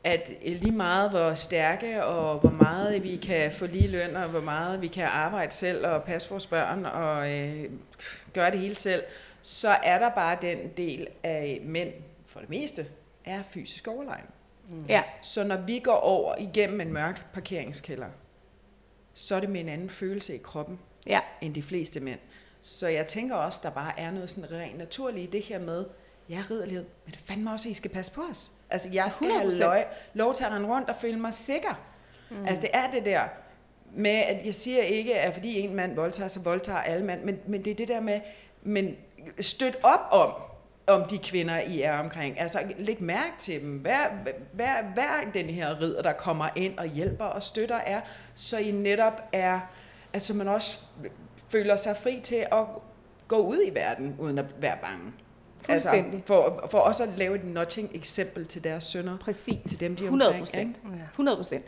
[0.04, 4.28] at øh, lige meget hvor stærke og hvor meget vi kan få lige løn, og
[4.28, 7.64] hvor meget vi kan arbejde selv og passe vores børn og øh,
[8.34, 9.02] gøre det hele selv,
[9.42, 11.92] så er der bare den del af mænd,
[12.26, 12.86] for det meste,
[13.24, 14.26] er fysisk overlegen.
[14.68, 14.84] Mm.
[14.88, 15.02] Ja.
[15.22, 18.08] Så når vi går over igennem en mørk parkeringskælder,
[19.14, 21.20] så er det med en anden følelse i kroppen, ja.
[21.40, 22.18] end de fleste mænd.
[22.60, 25.84] Så jeg tænker også, der bare er noget sådan rent naturligt i det her med,
[26.28, 28.52] ja, ridderlighed, men det fandme også, at I skal passe på os.
[28.70, 29.32] Altså, jeg skal 100%.
[29.32, 29.74] have lov,
[30.14, 31.80] lov til at rende rundt og føle mig sikker.
[32.30, 32.46] Mm.
[32.46, 33.22] Altså, det er det der
[33.92, 37.40] med, at jeg siger ikke, at fordi en mand voldtager, så voldtager alle mand, men,
[37.46, 38.20] men det er det der med,
[38.62, 38.96] men
[39.40, 40.32] støt op om,
[40.86, 42.40] om de kvinder, I er omkring.
[42.40, 43.84] Altså, læg mærke til dem.
[43.84, 44.06] Vær,
[44.52, 48.00] vær, vær den her ridder, der kommer ind og hjælper og støtter er,
[48.34, 49.60] så I netop er,
[50.12, 50.78] altså man også
[51.48, 52.64] føler sig fri til at
[53.28, 55.12] gå ud i verden, uden at være bange.
[55.68, 59.18] Altså, for, for også at lave et notching eksempel til deres sønner.
[59.18, 59.58] Præcis.
[59.68, 60.76] Til dem, de er 100 procent.
[61.10, 61.64] 100 procent.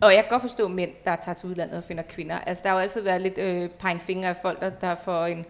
[0.00, 2.38] Og jeg kan godt forstå mænd, der tager til udlandet og finder kvinder.
[2.38, 5.26] Altså, der har jo altid været lidt øh, pegen fingre af folk, der, der får
[5.26, 5.46] en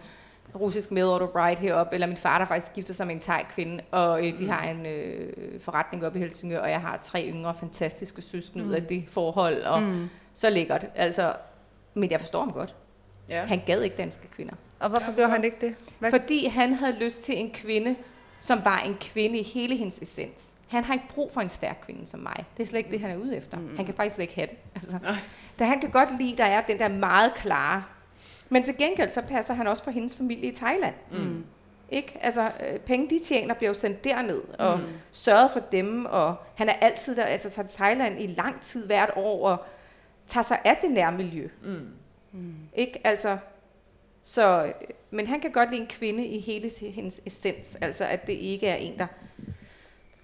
[0.55, 3.83] russisk mail bride heroppe, eller min far, der faktisk gifter sig med en thai kvinde,
[3.91, 4.49] og øh, de mm.
[4.49, 8.69] har en øh, forretning op i Helsingør, og jeg har tre yngre fantastiske søskende mm.
[8.69, 10.09] ud af det forhold, og mm.
[10.33, 10.85] så lækkert.
[10.95, 11.33] Altså,
[11.93, 12.75] men jeg forstår ham godt.
[13.29, 13.45] Ja.
[13.45, 14.53] Han gad ikke danske kvinder.
[14.79, 15.75] Og hvorfor gjorde han ikke det?
[15.99, 16.09] Hvad?
[16.09, 17.95] Fordi han havde lyst til en kvinde,
[18.39, 20.51] som var en kvinde i hele hendes essens.
[20.67, 22.45] Han har ikke brug for en stærk kvinde som mig.
[22.57, 23.59] Det er slet ikke det, han er ude efter.
[23.59, 23.75] Mm.
[23.75, 24.57] Han kan faktisk slet ikke have det.
[24.75, 24.99] Altså,
[25.59, 27.83] da han kan godt lide, der er den der meget klare.
[28.49, 30.93] Men til gengæld, så passer han også på hendes familie i Thailand.
[31.11, 31.45] Mm.
[31.89, 32.17] Ikke?
[32.21, 34.85] Altså, øh, penge de tjener bliver jo sendt derned, og mm.
[35.11, 38.85] sørget for dem, og han er altid der, altså tager til Thailand i lang tid
[38.85, 39.57] hvert år, og
[40.27, 41.49] tager sig af det nærmiljø.
[41.63, 41.87] Mm.
[42.31, 42.55] Mm.
[42.75, 43.07] Ikke?
[43.07, 43.37] Altså,
[44.23, 44.73] så,
[45.11, 48.67] men han kan godt lide en kvinde i hele hendes essens, altså at det ikke
[48.67, 49.07] er en, der...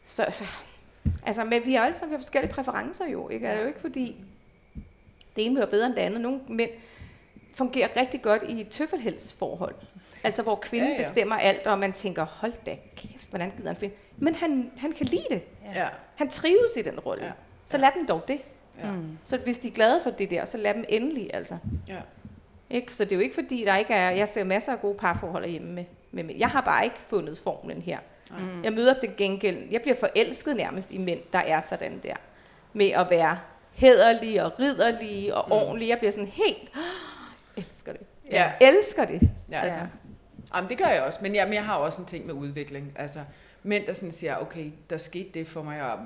[0.05, 0.43] Så, så
[1.26, 3.47] altså, men vi har alle sammen forskellige præferencer jo, ikke?
[3.47, 4.15] Er det jo ikke fordi,
[5.36, 6.22] det ene være bedre end det andet.
[6.22, 6.69] Nogle mænd
[7.57, 9.75] fungerer rigtig godt i et tøffelhelsforhold.
[10.23, 10.99] Altså hvor kvinden ja, ja.
[10.99, 13.95] bestemmer alt, og man tænker, hold da kæft, hvordan gider han finde?
[14.17, 15.41] Men han, han kan lide det.
[15.75, 15.87] Ja.
[16.15, 17.25] Han trives i den rolle.
[17.25, 17.31] Ja.
[17.65, 18.41] Så lad dem dog det.
[18.79, 18.91] Ja.
[18.91, 19.17] Mm.
[19.23, 21.57] Så hvis de er glade for det der, så lad dem endelig, altså.
[21.87, 21.97] Ja.
[22.69, 22.95] Ikke?
[22.95, 24.09] Så det er jo ikke fordi, der ikke er...
[24.09, 26.39] Jeg ser masser af gode parforhold hjemme med, med mænd.
[26.39, 27.99] Jeg har bare ikke fundet formlen her.
[28.31, 28.63] Mm.
[28.63, 29.67] Jeg møder til gengæld...
[29.71, 32.15] Jeg bliver forelsket nærmest i mænd, der er sådan der.
[32.73, 33.39] Med at være
[33.71, 35.51] hederlige og ridderlige og mm.
[35.51, 35.89] ordentlige.
[35.89, 36.71] Jeg bliver sådan helt...
[37.57, 38.01] Elsker det.
[38.31, 38.67] Jeg ja.
[38.67, 39.29] elsker det.
[39.51, 39.61] Ja.
[39.61, 39.79] Altså.
[40.55, 41.19] Jamen, det gør jeg også.
[41.21, 42.91] Men jeg, men jeg har også en ting med udvikling.
[42.95, 43.19] Altså,
[43.63, 45.99] mænd, der sådan siger, okay, der skete det for mig, og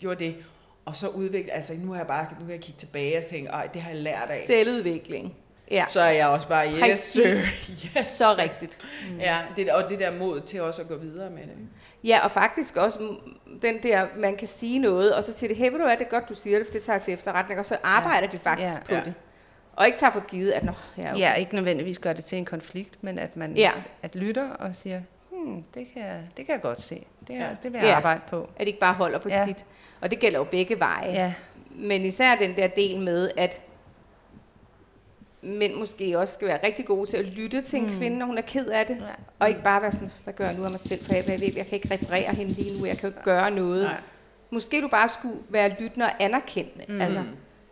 [0.00, 0.36] gjorde det,
[0.84, 3.50] og så udvikle, altså nu har jeg bare, nu har jeg kigget tilbage og tænkt,
[3.50, 4.36] ej, det har jeg lært af.
[4.46, 5.36] Selvudvikling.
[5.70, 5.84] Ja.
[5.88, 7.36] Så er jeg også bare, yes, sir.
[7.98, 8.06] yes.
[8.06, 8.78] Så rigtigt.
[9.10, 9.18] Mm.
[9.18, 11.56] Ja, det, og det der mod til også at gå videre med det.
[12.04, 13.16] Ja, og faktisk også
[13.62, 16.04] den der, man kan sige noget, og så siger det, hey, ved du hvad, det
[16.04, 18.32] er godt, du siger det, for det tager til efterretning, og så arbejder ja.
[18.32, 18.84] de faktisk ja.
[18.84, 19.00] på ja.
[19.04, 19.14] det.
[19.78, 21.18] Og ikke tager for givet, at nå, ja, okay.
[21.18, 23.72] ja, ikke nødvendigvis gør det til en konflikt, men at man ja.
[24.02, 25.00] at lytter og siger,
[25.30, 27.06] hmm, det, kan jeg, det kan jeg godt se.
[27.28, 27.56] Det, er, ja.
[27.62, 27.96] det vil jeg ja.
[27.96, 28.50] arbejde på.
[28.56, 29.46] At ikke bare holder på ja.
[29.46, 29.64] sit.
[30.00, 31.10] Og det gælder jo begge veje.
[31.10, 31.34] Ja.
[31.70, 33.62] Men især den der del med, at
[35.42, 37.98] mænd måske også skal være rigtig gode til at lytte til en mm.
[37.98, 38.96] kvinde, når hun er ked af det.
[38.96, 39.14] Ja.
[39.38, 41.56] Og ikke bare være sådan, hvad gør jeg nu af mig selv, for jeg, jeg,
[41.56, 43.84] jeg kan ikke reparere hende lige nu, jeg kan jo ikke gøre noget.
[43.84, 44.00] Nej.
[44.50, 46.84] Måske du bare skulle være lyttende og anerkendende.
[46.88, 47.00] Mm.
[47.00, 47.24] Altså,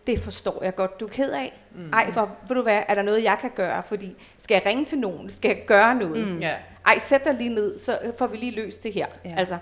[0.07, 1.63] det forstår jeg godt, du er ked af.
[1.75, 1.93] Mm.
[1.93, 3.83] Ej, for, ved du hvad, er der noget, jeg kan gøre?
[3.83, 5.31] Fordi, skal jeg ringe til nogen?
[5.31, 6.29] Skal jeg gøre noget?
[6.29, 6.43] Mm.
[6.87, 9.07] Ej, sæt dig lige ned, så får vi lige løst det her.
[9.25, 9.35] Ja.
[9.37, 9.59] Altså,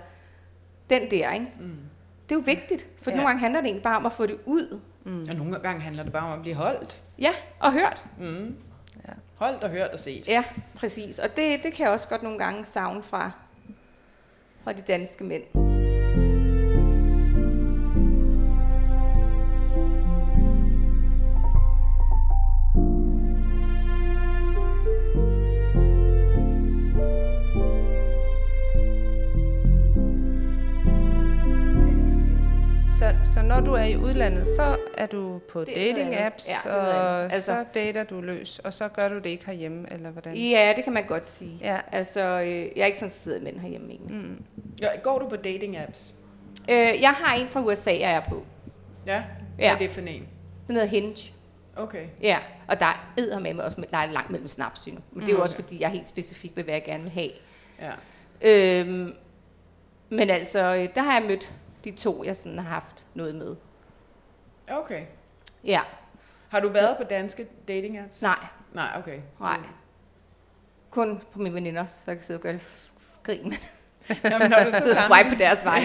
[0.90, 1.46] den der, ikke?
[1.60, 1.76] Mm.
[2.28, 3.16] Det er jo vigtigt, for ja.
[3.16, 4.80] nogle gange handler det egentlig bare om at få det ud.
[5.04, 5.26] Mm.
[5.30, 7.02] Og nogle gange handler det bare om at blive holdt.
[7.18, 8.04] Ja, og hørt.
[8.18, 8.56] Mm.
[9.08, 9.12] Ja.
[9.34, 10.28] Holdt og hørt og set.
[10.28, 11.18] Ja, præcis.
[11.18, 13.30] Og det, det kan jeg også godt nogle gange savne fra,
[14.64, 15.63] fra de danske mænd.
[33.34, 37.52] Så når du er i udlandet, så er du på dating apps, ja, og altså,
[37.52, 40.36] så dater du løs, og så gør du det ikke herhjemme, eller hvordan?
[40.36, 41.58] Ja, det kan man godt sige.
[41.60, 41.80] Ja.
[41.92, 44.16] Altså, øh, jeg er ikke sådan siddet mænd herhjemme egentlig.
[44.16, 44.44] Mm.
[44.82, 46.14] Ja, går du på dating apps?
[46.70, 48.44] Øh, jeg har en fra USA, jeg er på.
[49.06, 49.22] Ja?
[49.56, 49.74] Hvad ja.
[49.74, 50.28] er det for en?
[50.66, 51.32] Den hedder Hinge.
[51.76, 52.06] Okay.
[52.22, 52.38] Ja,
[52.68, 52.86] og der
[53.16, 55.42] er med mig også med, der er langt mellem snaps, Men det er jo mm.
[55.42, 57.30] også, fordi jeg er helt specifik med, hvad jeg gerne vil have.
[57.80, 57.92] Ja.
[58.42, 59.14] Øhm,
[60.08, 61.52] men altså, øh, der har jeg mødt
[61.84, 63.56] de to, jeg sådan har haft noget med.
[64.70, 65.06] Okay.
[65.64, 65.80] Ja.
[66.48, 68.22] Har du været på danske dating apps?
[68.22, 68.46] Nej.
[68.72, 69.20] Nej, okay.
[69.40, 69.58] Nej.
[70.90, 72.90] Kun på mine veninder, så jeg kan sidde og gøre det
[73.22, 73.54] grin.
[74.24, 75.78] Jamen, når du så sidder swipe på deres vej.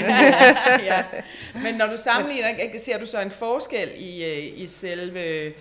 [0.92, 1.06] ja.
[1.64, 5.54] Men når du sammenligner, ser du så en forskel i, øh, i selve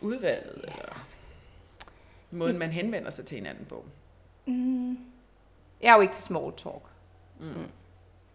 [0.00, 0.64] udvalget?
[0.68, 0.72] Ja.
[0.72, 1.06] Eller
[2.30, 3.84] måden, man henvender sig til hinanden på?
[5.82, 6.82] Jeg er jo ikke til small talk.
[7.40, 7.66] Mm.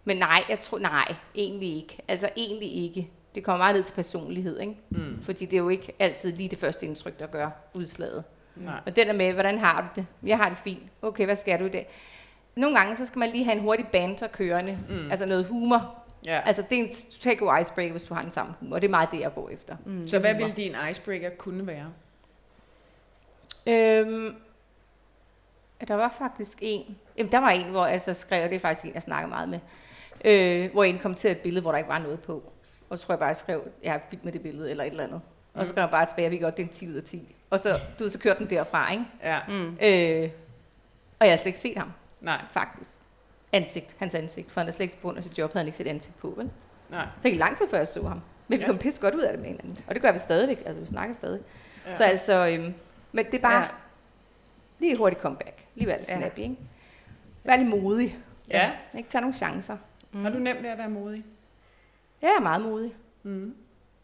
[0.06, 1.97] Men nej, jeg tror, nej, egentlig ikke.
[2.08, 3.10] Altså egentlig ikke.
[3.36, 4.76] Det kommer meget ned til personlighed, ikke?
[4.89, 5.24] Mm.
[5.24, 8.24] Fordi det er jo ikke altid lige det første indtryk, der gør udslaget.
[8.56, 8.80] Nej.
[8.86, 10.08] Og den der med, hvordan har du det?
[10.24, 10.84] Jeg har det fint.
[11.01, 11.89] Okay, hvad skal du i dag?
[12.56, 14.80] Nogle gange, så skal man lige have en hurtig banter kørende.
[14.89, 15.10] Mm.
[15.10, 15.95] Altså noget humor.
[16.26, 16.41] Ja.
[16.45, 18.80] Altså det er en god icebreaker, hvis du har den samme humor.
[18.80, 19.76] Det er meget det, jeg går efter.
[19.86, 20.08] Mm.
[20.08, 21.91] Så hvad vil din icebreaker kunne være?
[23.68, 24.36] Øhm,
[25.88, 26.97] der var faktisk en.
[27.18, 29.30] Jamen, der var en, hvor jeg så skrev, og det er faktisk en, jeg snakker
[29.30, 29.60] meget med,
[30.26, 32.43] øh, hvor jeg kommenterede et billede, hvor der ikke var noget på.
[32.89, 34.89] Og så tror jeg bare, jeg skrev, jeg er vild med det billede, eller et
[34.91, 35.21] eller andet.
[35.53, 37.03] Og så skrev jeg bare tilbage, jeg ved godt, det er en 10 ud af
[37.03, 37.36] 10.
[37.49, 37.69] Og så,
[37.99, 39.05] du ved, så kørte den derfra, ikke?
[39.23, 39.39] Ja.
[39.47, 39.78] Mm.
[39.82, 40.30] Øh,
[41.19, 42.99] og jeg har slet ikke set ham, Nej, faktisk.
[43.53, 44.51] Ansigt, hans ansigt.
[44.51, 46.17] For han er slet ikke på grund af sit job, havde han ikke set ansigt
[46.19, 46.49] på, vel?
[46.89, 47.07] nej.
[47.21, 48.21] Så gik lang tid før jeg så ham.
[48.47, 48.67] Men vi Ja.
[48.67, 49.78] kom pisse godt ud af det med hinanden.
[49.88, 50.63] Og det gør vi stadigvæk.
[50.65, 51.41] Altså, vi snakker stadig.
[51.86, 51.89] Ja.
[51.89, 51.95] Ja.
[51.95, 52.73] Så altså, øhm,
[53.11, 53.59] men det er bare Ja.
[53.61, 53.67] ja.
[54.80, 55.65] lige hurtigt comeback.
[55.76, 56.17] Lige være lidt Ja.
[56.17, 56.55] snappy, ikke?
[57.43, 58.17] Vær lidt modig.
[58.49, 58.71] Ja.
[58.97, 59.78] Ikke tage nogle chancer.
[60.16, 60.22] Mm.
[60.22, 61.26] Har du nemt ved at være modig?
[62.22, 62.95] Jeg er meget modig.
[63.24, 63.55] Mm.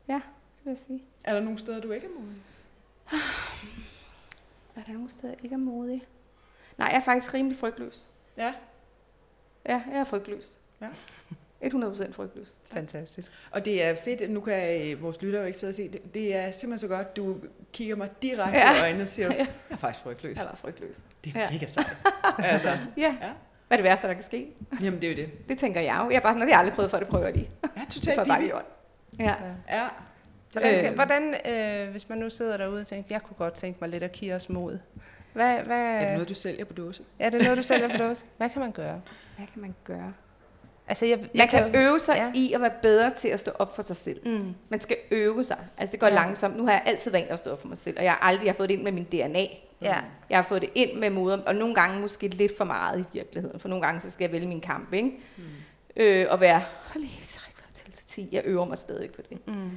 [0.07, 0.22] Ja, det
[0.66, 1.03] vil jeg sige.
[1.26, 2.36] Er der nogle steder, du ikke er modig?
[4.76, 6.01] Er der nogen steder, jeg ikke er modig?
[6.78, 8.05] Nej, jeg er faktisk rimelig frygtløs.
[8.38, 8.53] Ja.
[9.66, 10.59] Ja, jeg er frygtløs.
[10.82, 10.88] Ja.
[11.64, 12.57] 100% frygtløs.
[12.66, 13.32] Fantastisk.
[13.51, 16.14] Og det er fedt, nu kan øh, vores lyttere jo ikke sidde og se det.
[16.14, 17.38] Det er simpelthen så godt, du
[17.74, 18.78] kigger mig direkte Ja.
[18.78, 20.38] i øjnene og siger, jeg er faktisk frygtløs.
[20.38, 21.03] Jeg var frygtløs.
[21.24, 21.51] Det er Ja.
[21.51, 21.97] mega sejt.
[22.38, 23.18] altså, Ja.
[23.22, 23.32] Ja.
[23.72, 24.47] Hvad er det værste, der kan ske?
[24.82, 25.49] jamen det er jo det.
[25.49, 26.09] Det tænker jeg jo.
[26.09, 27.49] Jeg er bare sådan, at jeg har aldrig prøvet før, det prøver jeg lige.
[27.63, 28.65] Ja, Det totalt jeg bare gjort.
[29.19, 29.34] Ja.
[29.69, 29.88] Ja.
[30.51, 30.89] Hvordan, Øh.
[30.89, 30.95] øh.
[30.95, 31.36] hvordan
[31.86, 34.11] øh, hvis man nu sidder derude og tænker, jeg kunne godt tænke mig lidt at
[34.11, 34.80] Kiras mod.
[35.34, 37.03] Hvad, hvad, Er det er, noget, du sælger på dåse?
[37.19, 38.26] er det noget, du sælger på dåse?
[38.38, 39.01] Hvad kan man gøre?
[39.38, 40.13] Hvad kan man gøre?
[40.88, 42.24] Altså, jeg, Man jeg kan øve sig ja.
[42.26, 42.32] ja.
[42.36, 44.28] i at være bedre til at stå op for sig selv.
[44.28, 44.53] Mm.
[44.69, 45.57] Man skal øve sig.
[45.78, 46.13] Altså det går Ja.
[46.13, 46.19] ja.
[46.19, 46.57] langsomt.
[46.57, 48.19] Nu har jeg altid været en, der stået op for mig selv, og jeg har
[48.28, 49.45] aldrig jeg har fået det ind med min DNA.
[49.82, 50.01] Ja.
[50.29, 53.03] Jeg har fået det ind med moder, og nogle gange måske lidt for meget i
[53.13, 55.11] virkeligheden, for nogle gange så skal jeg vælge min kamp, ikke?
[55.38, 55.43] Mm.
[55.95, 56.61] Øh, og være,
[56.93, 58.29] hold lige, så jeg til til 10.
[58.32, 59.47] Jeg øver mig stadig på det.
[59.47, 59.71] Mm.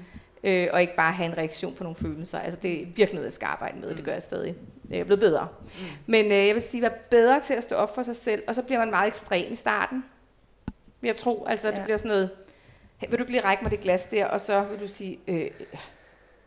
[0.44, 2.38] Øh, og ikke bare have en reaktion på nogle følelser.
[2.38, 4.54] Altså det er virkelig noget, jeg skal arbejde med, det gør jeg stadig.
[4.90, 5.48] Jeg er blevet bedre.
[5.62, 5.84] Mm.
[6.06, 8.54] Men øh, jeg vil sige, være bedre til at stå op for sig selv, og
[8.54, 10.04] så bliver man meget ekstrem i starten.
[11.02, 11.72] Jeg tro, altså ja.
[11.74, 11.78] Ja.
[11.78, 12.30] det bliver sådan noget,
[12.96, 15.18] hey, vil du ikke lige række mig det glas der, og så vil du sige,
[15.28, 15.50] øh,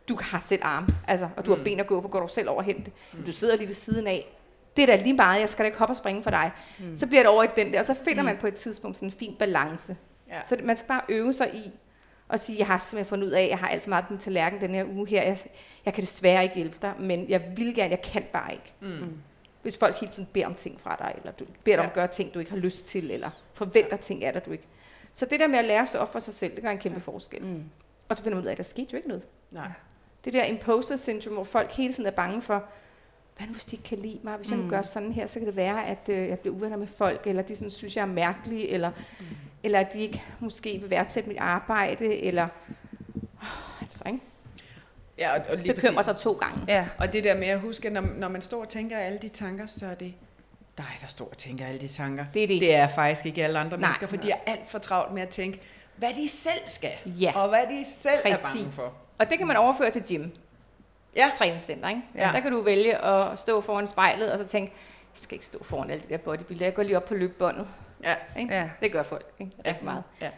[0.10, 2.50] du har selv arme, altså, og du har ben at gå på, går du selv
[2.50, 2.94] over og hente det.
[3.14, 3.24] Mm.
[3.24, 4.38] Du sidder lige ved siden af.
[4.78, 6.52] Det er da lige meget, jeg skal da ikke hoppe og springe for dig.
[6.80, 6.96] Mm.
[6.96, 8.26] Så bliver det over i den der, og så finder mm.
[8.26, 9.98] man på et tidspunkt sådan en fin balance.
[10.30, 10.44] Ja.
[10.46, 11.72] Så man skal bare øve sig i
[12.28, 14.14] og sige, jeg har simpelthen fundet ud af, at jeg har alt for meget på
[14.14, 15.24] min tallerken den her uge her.
[15.24, 15.38] Jeg,
[15.86, 18.74] jeg kan desværre ikke hjælpe dig, men jeg vil gerne, jeg kan bare ikke.
[18.82, 19.14] Mm.
[19.62, 21.90] Hvis folk hele tiden beder om ting fra dig, eller du beder dig om Ja.
[21.90, 24.68] at gøre ting, du ikke har lyst til, eller forventer ting af dig, du ikke.
[25.14, 26.78] Så det der med at lære at stå op for sig selv, det gør en
[26.78, 27.44] kæmpe forskel.
[27.44, 27.64] Mm.
[28.10, 29.28] Og så finder man ud af, at der skete jo ikke noget.
[29.52, 29.68] Nej.
[30.28, 32.64] Det der imposter syndrome, hvor folk hele tiden er bange for,
[33.38, 34.38] hvad nu hvis de ikke kan lide mig?
[34.38, 34.70] Hvis jeg nu Mm.
[34.70, 37.42] gør sådan her, så kan det være, at øh, jeg bliver uvenner med folk, eller
[37.44, 39.26] de sådan, synes, jeg er mærkelig, eller, mm.
[39.64, 42.48] eller at de ikke måske vil værdsætte mit arbejde, eller...
[43.42, 44.20] Oh, altså, ikke?
[45.18, 46.06] Ja, og, og lige Bekymrer præcis.
[46.06, 46.64] sig to gange.
[46.68, 46.88] Ja.
[46.98, 49.66] Og det der med at huske, når, når man står og tænker alle de tanker,
[49.68, 50.14] så er det
[50.78, 52.26] dig, der står og tænker alle de tanker.
[52.34, 52.62] Det er det.
[52.62, 53.88] Det er faktisk ikke alle andre Nej.
[53.88, 55.62] mennesker, for de er alt for travlt med at tænke,
[55.96, 57.32] hvad de selv skal, Ja.
[57.36, 58.76] og hvad de selv er bange Præcis.
[58.76, 58.94] for.
[59.20, 60.30] Og det kan man overføre til gym.
[61.16, 61.32] Ja.
[61.36, 62.02] Træningscenter, ikke?
[62.16, 62.32] Ja.
[62.34, 65.64] Der kan du vælge at stå foran spejlet, og så tænke, jeg skal ikke stå
[65.64, 67.68] foran alle de der bodybuilder, jeg går lige op på løbebåndet.
[68.04, 68.16] Ja.
[68.38, 68.54] Ikke?
[68.54, 68.70] Ja.
[68.82, 69.52] Det gør folk ikke?
[69.66, 70.04] rigtig meget.
[70.22, 70.30] Ja.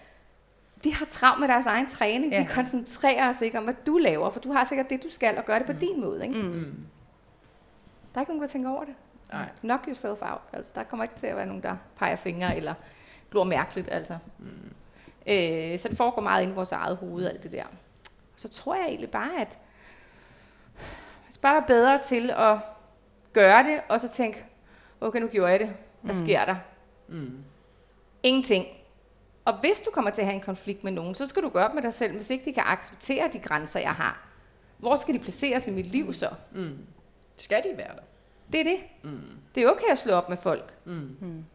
[0.84, 2.34] De har travlt med deres egen træning.
[2.34, 2.40] Ja.
[2.40, 5.38] De koncentrerer sig ikke om, hvad du laver, for du har sikkert det, du skal,
[5.38, 5.80] og gør det på mm.
[5.80, 6.24] din måde.
[6.24, 6.38] Ikke?
[6.38, 6.48] Mm.
[6.48, 6.86] Mm.
[8.14, 8.94] Der er ikke nogen, der tænker over det.
[9.32, 9.46] Nej.
[9.62, 10.42] Knock yourself out.
[10.54, 12.74] Altså, der kommer ikke til at være nogen, der peger fingre eller
[13.32, 13.90] glor mærkeligt.
[13.92, 14.18] Altså.
[14.40, 14.46] Mm.
[15.28, 17.64] Øh, så det foregår meget inde i vores eget hoved, alt det der.
[18.40, 19.60] Så tror jeg egentlig bare, at
[21.26, 22.58] jeg skal bare være bedre til at
[23.34, 24.46] gøre det, og så tænke,
[25.02, 25.74] okay, nu gjorde jeg det.
[26.02, 26.20] Hvad mm.
[26.20, 26.56] sker der?
[27.08, 27.38] Mm.
[28.24, 28.66] Ingenting.
[29.46, 31.66] Og hvis du kommer til at have en konflikt med nogen, så skal du gøre
[31.66, 34.28] op med dig selv, hvis ikke de kan acceptere de grænser, jeg har.
[34.78, 36.30] Hvor skal de placeres i mit liv så?
[36.52, 36.78] Mm.
[37.36, 38.04] Skal de være der?
[38.52, 38.78] Det er det.
[39.04, 39.20] Mm.
[39.56, 40.74] Det er okay at slå op med folk.
[40.86, 41.46] Mm.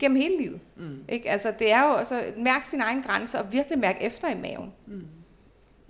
[0.00, 0.60] Gennem hele livet.
[0.76, 1.04] Mm.
[1.08, 1.30] Ikke?
[1.30, 4.34] Altså, det er jo også at mærke sine egne grænser og virkelig mærke efter i
[4.34, 4.72] maven.
[4.86, 5.06] Mm.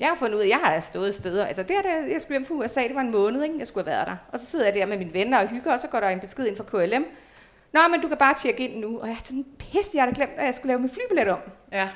[0.01, 1.47] Jeg har fundet ud af, at jeg har stået steder.
[1.47, 3.55] Altså det her, der, jeg skulle hjem fra USA, det var en måned, ikke?
[3.59, 4.17] jeg skulle have været der.
[4.33, 6.21] Og så sidder jeg der med mine venner og hygger, og så går der en
[6.21, 7.05] besked ind fra KLM.
[7.73, 9.01] Nå, men du kan bare tjekke ind nu.
[9.01, 11.39] Og jeg har sådan, pisse, jeg havde glemt, at jeg skulle lave min flybillet om.
[11.73, 11.89] Ja.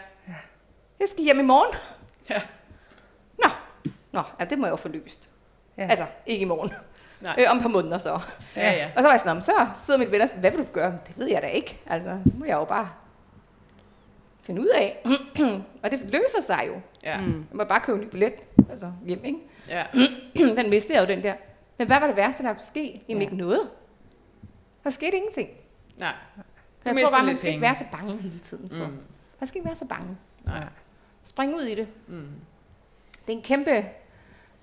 [1.01, 1.75] Jeg skal hjem i morgen.
[2.31, 2.43] Ja.
[3.45, 3.49] Nå,
[4.13, 5.31] Nå ja, det må jeg jo få løst.
[5.79, 5.87] Ja.
[5.91, 6.73] Altså, ikke i morgen.
[7.21, 7.35] Nej.
[7.39, 8.21] Øh, om et par måneder så.
[8.57, 8.87] Ja, ja.
[8.97, 10.67] Og så var jeg sådan, "Nå, men så sidder mine venner sådan, hvad vil du
[10.73, 10.99] gøre?
[11.07, 11.81] Det ved jeg da ikke.
[11.87, 12.89] Altså, det må jeg jo bare
[14.45, 15.03] finde ud af.
[15.83, 16.81] og det løser sig jo.
[17.03, 17.21] Ja.
[17.21, 17.27] Mm.
[17.33, 18.33] Jeg må bare købe en ny billet.
[18.71, 19.39] Altså, hjem, ikke?
[19.69, 19.85] ja.
[20.63, 21.35] den mistede jeg jo, den der.
[21.79, 23.03] Men hvad var det værste, der kunne ske?
[23.09, 23.27] Jamen Ja.
[23.27, 23.61] ikke noget.
[24.85, 25.49] Der skete ingenting.
[25.99, 26.09] Nej.
[26.85, 28.87] Jeg mistede tror bare, man skal ikke være så bange hele tiden for.
[28.87, 28.99] Mm.
[29.41, 30.17] Man skal ikke være så bange.
[30.47, 30.65] Nej.
[31.25, 31.89] Spring ud i det.
[32.07, 32.27] Mm.
[33.27, 33.85] Det er en kæmpe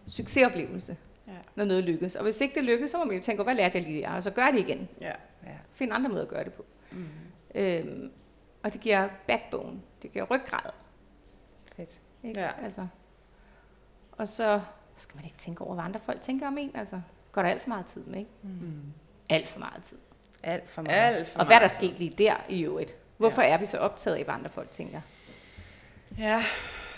[0.08, 1.32] succesoplevelse, Ja.
[1.56, 2.16] når noget lykkes.
[2.16, 4.10] Og hvis ikke det lykkes, så må man jo tænke, hvad lærte jeg lige der?
[4.10, 4.90] Og så gør det igen.
[5.02, 5.12] Ja.
[5.44, 5.52] Ja.
[5.74, 6.66] Find andre måder at gøre det på.
[6.92, 7.06] Mm.
[7.56, 8.12] Øhm,
[8.64, 9.80] og det giver backbone.
[10.02, 10.72] Det giver ryggrad.
[11.76, 12.00] Fedt.
[12.24, 12.40] Ikke?
[12.40, 12.50] Ja.
[12.64, 12.88] Altså.
[14.12, 14.62] Og så
[14.96, 16.72] skal man ikke tænke over, hvad andre folk tænker om en.
[16.76, 17.02] Altså,
[17.32, 18.32] går der alt for meget tid med, ikke?
[18.44, 18.94] Mm.
[19.30, 19.98] Alt for meget tid.
[20.44, 21.16] Alt for meget.
[21.16, 22.96] Alt for Og hvad er der sket lige der i øvrigt?
[23.18, 25.02] Hvorfor er vi så optaget af, hvad andre folk tænker?
[26.18, 26.44] Ja,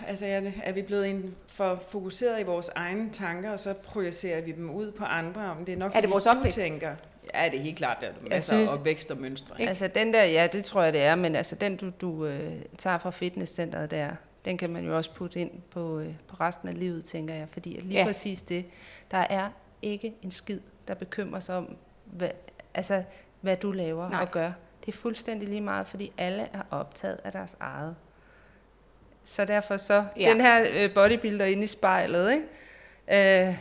[0.07, 3.74] altså er, det, er vi blevet en, for fokuseret i vores egne tanker, og så
[3.74, 6.30] projicerer vi dem ud på andre, om det er nok Er det fordi, vores du
[6.30, 6.57] opvækst?
[6.59, 6.95] tænker.
[7.34, 9.55] Ja, det er helt klart, der er masser synes- af opvækst og mønstre.
[9.59, 9.69] Ikke?
[9.69, 12.51] Altså den der, ja, det tror jeg, det er, men altså den, du, du øh,
[12.77, 14.09] tager fra fitnesscenteret der,
[14.45, 17.47] den kan man jo også putte ind på, øh, på resten af livet, tænker jeg.
[17.49, 18.05] Fordi lige Ja.
[18.05, 18.65] præcis det,
[19.11, 19.49] der er
[19.81, 21.75] ikke en skid, der bekymrer sig om,
[22.05, 22.29] hvad,
[22.73, 23.03] altså,
[23.41, 24.21] hvad du laver Nej.
[24.21, 24.51] Og gør.
[24.86, 27.95] Det er fuldstændig lige meget, fordi alle er optaget af deres eget.
[29.23, 30.29] Så derfor så, ja.
[30.29, 33.47] den her øh, bodybuilder inde i spejlet, ikke?
[33.47, 33.55] Øh,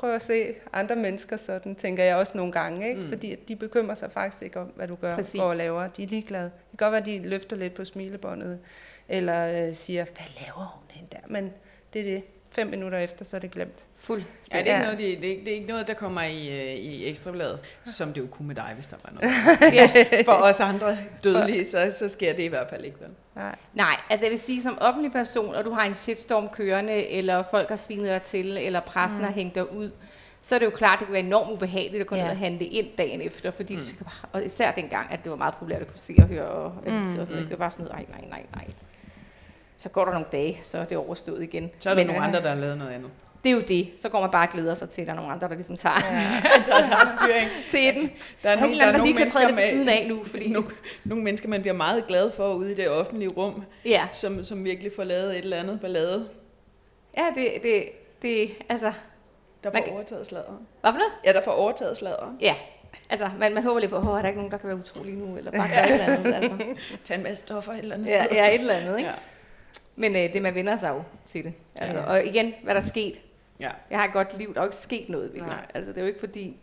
[0.00, 3.00] prøv at se andre mennesker sådan, tænker jeg også nogle gange, ikke?
[3.00, 3.08] Mm.
[3.08, 5.40] Fordi de bekymrer sig faktisk ikke om, hvad du gør Præcis.
[5.40, 5.86] og laver.
[5.88, 6.44] De er ligeglade.
[6.44, 8.60] Det kan godt være, at de løfter lidt på smilebåndet,
[9.08, 11.18] eller øh, siger, hvad laver hun hen der?
[11.28, 11.52] Men
[11.92, 12.22] det er det.
[12.52, 13.84] Fem minutter efter, så er det glemt.
[13.96, 14.22] Fuld.
[14.52, 16.22] Ja, det er, ikke noget, det, det, er, ikke- det er ikke noget, der kommer
[16.22, 19.74] i, øh, i ekstrabladet, som det jo kunne med dig, hvis der var noget.
[20.14, 20.22] ja.
[20.22, 22.96] For os andre dødelige, så, så sker det i hvert fald ikke.
[23.00, 23.08] Vel?
[23.36, 23.56] Nej.
[23.74, 27.42] Nej, altså jeg vil sige, som offentlig person, og du har en shitstorm kørende, eller
[27.42, 29.24] folk har svinet dig til, eller pressen mm.
[29.24, 29.90] har hængt dig ud,
[30.42, 32.22] så er det jo klart, det kan være enormt ubehageligt at gå ja.
[32.22, 33.80] Ned og handle ind dagen efter, fordi mm.
[33.80, 36.24] Du skal bare, og især dengang, at det var meget populært at kunne se og
[36.24, 37.02] høre og mm.
[37.02, 37.42] og sådan noget.
[37.42, 37.48] Mm.
[37.48, 38.66] Det var bare sådan noget, nej, nej, nej, nej.
[39.78, 41.70] Så går der nogle dage, så er det overstået igen.
[41.78, 43.10] Så er der Men, nogle øh, andre, der har lavet noget andet.
[43.44, 43.90] Det er jo det.
[43.98, 45.76] Så går man bare og glæder sig til, at der er nogle andre, der ligesom
[45.76, 46.42] tager ja.
[46.66, 47.48] Der tager styring.
[47.70, 48.10] til den.
[48.42, 49.92] Der er, Der er nogle, der eller er der nogle lige kan træde mennesker med,
[49.92, 50.48] af nu, fordi...
[50.52, 50.68] nogle,
[51.04, 54.64] nogle mennesker, man bliver meget glad for ude i det offentlige rum, Ja, som, som
[54.64, 56.28] virkelig får lavet et eller andet ballade,
[57.16, 57.84] ja det, det,
[58.22, 58.92] det, altså...
[59.64, 60.58] der Man får kan- overtaget sladeren.
[60.80, 61.12] Hvad for noget?
[61.24, 62.36] Ja, der får overtaget sladeren.
[62.40, 62.54] Ja,
[63.10, 65.14] altså man, man håber lidt på, åh, er der ikke nogen, der kan være utrolig
[65.14, 66.56] nu, eller bare gøre et eller andet, altså.
[67.04, 69.08] Tag en masse stoffer et eller andet Ja, ja, et eller andet, ikke?
[69.10, 69.14] Ja.
[69.96, 71.52] Men øh, det, man vender sig jo til det.
[71.76, 72.04] Altså, Ja.
[72.04, 73.20] Og igen, hvad der er sket.
[73.60, 73.70] Ja.
[73.90, 75.40] Jeg har et godt liv, der er jo ikke sket noget ved.
[75.74, 76.56] Altså, det er jo ikke fordi,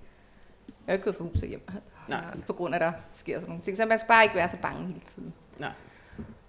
[0.67, 1.69] jeg er ikke gået fra hus og hjem,
[2.07, 2.21] Nej.
[2.47, 3.77] på grund af, at der sker sådan nogle ting.
[3.77, 5.33] Så man skal bare ikke være så bange hele tiden.
[5.59, 5.71] Nej.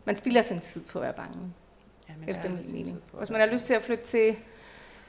[0.05, 1.39] Man spilder sin tid på at være bange,
[2.09, 3.03] Ja, man efter min mening.
[3.19, 4.37] Hvis man har lyst til at flytte til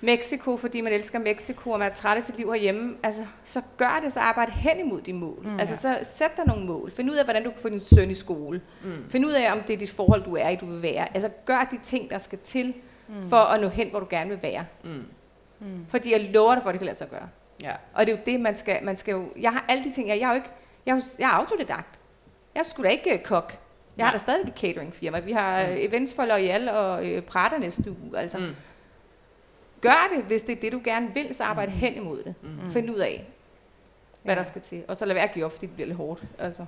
[0.02, 3.62] Mexico, fordi man elsker Mexico, og man er træt af sit liv herhjemme, altså, så
[3.78, 5.40] gør det, så arbejde hen imod de mål.
[5.44, 6.92] Mm, altså, så sæt dig nogle mål.
[6.92, 8.62] Find ud af, hvordan du kan få din søn i skole.
[8.84, 9.10] Mm.
[9.10, 11.14] Find ud af, om det er dit forhold, du er i, du vil være.
[11.14, 12.74] Altså, gør de ting, der skal til,
[13.08, 13.24] mm.
[13.24, 14.66] for at nå hen, hvor du gerne vil være.
[14.84, 15.04] Mm.
[15.60, 15.86] Mm.
[15.88, 17.30] Fordi jeg lover dig for, at det kan lade sig gøre.
[17.64, 17.74] Ja.
[17.94, 19.30] Og det er jo det, man skal, man skal jo...
[19.40, 20.50] Jeg har alle de ting, jeg, jeg er jo ikke...
[20.86, 22.00] Jeg er, jo, jeg er autodidakt.
[22.56, 23.58] Jeg sgu da ikke uh, kok.
[23.98, 24.14] Jeg har Nej.
[24.14, 25.20] da stadig et cateringfirma.
[25.20, 25.74] Vi har mm.
[25.78, 28.18] events for L'Oreal og øh, Prada næste uge.
[28.20, 28.56] Altså, Mm.
[29.82, 32.36] gør det, hvis det er det, du gerne vil, så arbejde hen imod det.
[32.42, 32.70] Mm.
[32.70, 33.28] Find ud af,
[34.24, 34.38] hvad Ja.
[34.40, 34.84] der skal til.
[34.88, 36.24] Og så lad være at give op, fordi det bliver lidt hårdt.
[36.40, 36.66] Altså,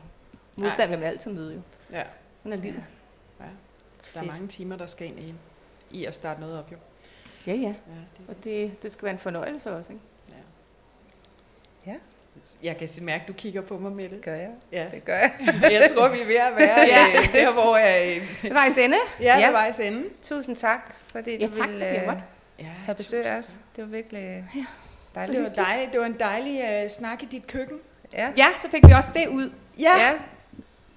[0.55, 1.61] modstand vil man altid møde jo.
[1.93, 2.03] Ja.
[2.43, 2.83] Den er livet.
[4.13, 5.33] Der er mange timer, der skal ind i,
[5.91, 6.77] i at starte noget op, jo.
[7.47, 7.57] Ja, ja.
[7.67, 7.71] Ja,
[8.17, 10.03] det, Og det, det skal være en fornøjelse også, ikke?
[11.87, 11.93] Ja.
[12.63, 14.21] Jeg kan se- mærke, at du kigger på mig med det.
[14.21, 14.49] Gør jeg.
[14.71, 14.85] Ja.
[14.91, 15.31] Det gør jeg.
[15.71, 17.05] Jeg tror, vi er ved at være Ja.
[17.13, 17.39] ja.
[17.39, 18.97] der, hvor jeg Det var i sende.
[19.19, 19.39] ja, ja.
[19.39, 19.51] Ja.
[19.51, 20.03] vejs ende.
[20.21, 22.13] Tusind tak, fordi Ja, du tak, ville jeg øh.
[22.59, 23.55] Ja, have besøg af os.
[23.75, 24.45] Det var virkelig
[25.15, 25.37] dejligt.
[25.37, 25.91] Det var, dejligt.
[25.93, 27.77] det var en dejlig uh, snak i dit køkken.
[28.13, 28.31] Ja.
[28.37, 29.51] Ja, så fik vi også det ud.
[29.79, 29.97] Ja.
[29.99, 30.11] Ja.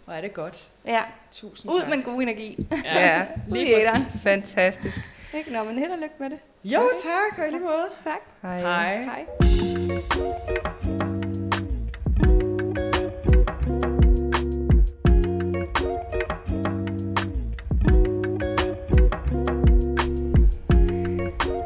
[0.05, 0.71] Hvor er det godt.
[0.87, 1.01] Ja,
[1.33, 1.89] Tusind ud tak.
[1.89, 2.67] med en god energi.
[2.85, 3.25] ja.
[3.51, 4.23] Ud i lige præcis.
[4.23, 5.01] Fantastisk.
[5.35, 5.53] Ikke?
[5.53, 6.39] Nå, men held og lykke med det.
[6.65, 7.39] Jo, tak.
[7.39, 7.89] Og i lige måde.
[8.05, 8.21] Tak.
[8.43, 8.61] Hej.
[8.61, 9.05] Hej.
[9.05, 9.27] Hej.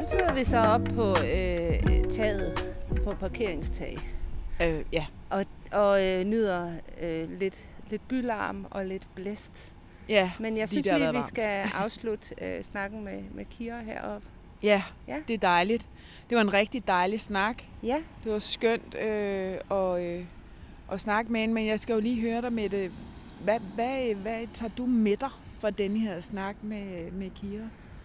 [0.00, 3.98] Nu sidder vi så op på øh, taget, på parkeringstag,
[4.62, 5.06] Øh, ja.
[5.30, 7.58] og, og øh, nyder øh, lidt,
[7.90, 9.72] lidt bylarm og lidt blæst.
[10.08, 14.26] Ja, Men jeg synes lige, vi skal afslutte øh, snakken med, med Kira heroppe.
[14.62, 15.16] ja, Ja.
[15.28, 15.88] det er dejligt.
[16.30, 17.62] Det var en rigtig dejlig snak.
[17.82, 20.24] Ja, Det var skønt øh, at, øh,
[20.92, 22.92] at snakke med hende, men jeg skal jo lige høre dig med det.
[23.44, 25.30] Hvad, hvad, hvad tager du med dig
[25.60, 27.62] fra denne her snak med, med Kira?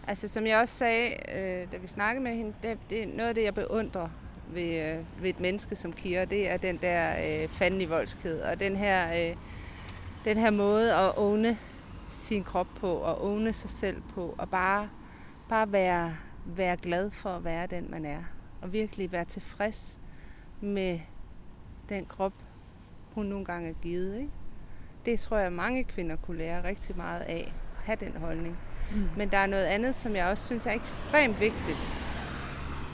[0.08, 3.30] altså som jeg også sagde, øh, da vi snakkede med hende, det, det er noget
[3.30, 4.10] af det, jeg beundrer
[4.54, 7.12] ved, øh, ved et menneske som Kira, det er den der
[7.44, 9.36] øh, fandenivoldskhed, og den her, øh,
[10.26, 11.58] den her måde at åne
[12.14, 14.90] sin krop på, og åne sig selv på, og bare,
[15.50, 18.24] bare være, være glad for at være den, man er.
[18.62, 20.00] Og virkelig være tilfreds
[20.62, 21.00] med
[21.90, 22.34] den krop,
[23.14, 24.16] hun nogle gange er givet.
[24.16, 24.32] Ikke?
[25.06, 28.58] Det tror jeg, mange kvinder kunne lære rigtig meget af, at have den holdning.
[28.92, 29.10] Mm.
[29.18, 32.13] Men der er noget andet, som jeg også synes er ekstremt vigtigt,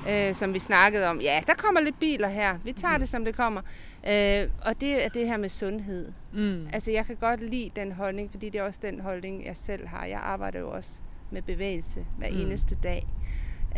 [0.10, 1.22] øh, som vi snakkede om.
[1.22, 2.58] Ja, der kommer lidt biler her.
[2.64, 3.00] Vi tager mm.
[3.00, 3.62] det, som det kommer.
[4.08, 6.12] Øh, og det er det her med sundhed.
[6.34, 6.68] Mm.
[6.74, 9.88] Altså, jeg kan godt lide den holdning, fordi det er også den holdning, jeg selv
[9.88, 10.06] har.
[10.06, 11.02] Jeg arbejder jo også
[11.32, 12.38] med bevægelse hver mm.
[12.38, 13.08] eneste dag.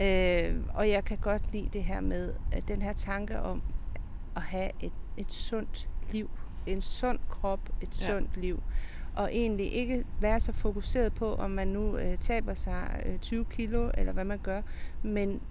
[0.01, 3.61] Øh, og jeg kan godt lide det her med, at den her tanke om
[4.35, 6.29] at have et, et sundt liv.
[6.65, 8.07] En sund krop, et ja.
[8.07, 8.63] sundt liv.
[9.15, 13.45] Og egentlig ikke være så fokuseret på, om man nu øh, taber sig øh, 20
[13.45, 14.61] kilo, eller hvad man gør,
[15.03, 15.41] men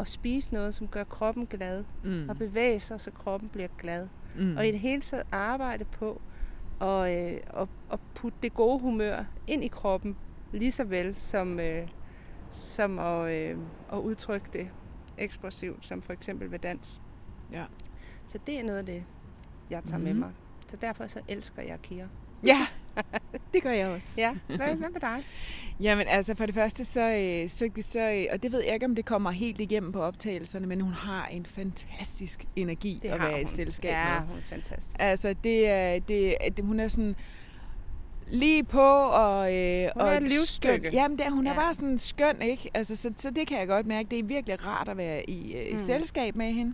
[0.00, 2.28] at spise noget, som gør kroppen glad, mm.
[2.28, 4.08] og bevæge sig, så kroppen bliver glad.
[4.38, 4.56] Mm.
[4.56, 6.20] Og i det hele taget arbejde på
[6.80, 10.16] at, øh, at, at putte det gode humør ind i kroppen,
[10.52, 11.88] lige så vel som, øh,
[12.50, 13.58] som at, øh,
[13.92, 14.70] at udtrykke det
[15.18, 17.00] ekspressivt, som for eksempel ved dans.
[17.52, 17.64] Ja.
[18.26, 19.04] Så det er noget af det,
[19.70, 20.04] jeg tager mm.
[20.04, 20.30] med mig.
[20.68, 22.06] Så derfor så elsker jeg Kira.
[22.46, 22.66] Ja,
[23.54, 24.20] det gør jeg også.
[24.20, 25.24] Ja, hvad, hvad med dig?
[25.80, 28.86] Jamen altså for det første, så, øh, så, så, øh, og det ved jeg ikke,
[28.86, 33.20] om det kommer helt igennem på optagelserne, men hun har en fantastisk energi det at
[33.20, 33.40] være hun.
[33.40, 34.28] i selskab ja, med.
[34.28, 34.96] hun er fantastisk.
[34.98, 37.16] Altså det er, det, det, hun er sådan
[38.30, 40.90] lige på og øh, hun er og et livsstykke.
[40.92, 41.50] Jamen det, hun ja.
[41.50, 42.70] er bare sådan skøn, ikke?
[42.74, 44.08] Altså så, så det kan jeg godt mærke.
[44.10, 45.78] Det er virkelig rart at være i, øh, i mm.
[45.78, 46.72] selskab med hende.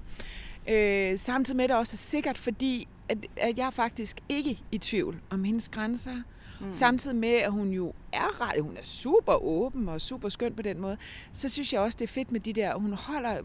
[0.68, 4.78] Øh, samtidig med det også er sikkert, fordi at, at jeg er faktisk ikke i
[4.78, 6.22] tvivl om hendes grænser.
[6.60, 6.72] Mm.
[6.72, 10.62] Samtidig med, at hun jo er ret, hun er super åben og super skøn på
[10.62, 10.96] den måde,
[11.32, 13.42] så synes jeg også, det er fedt med de der, hun holder,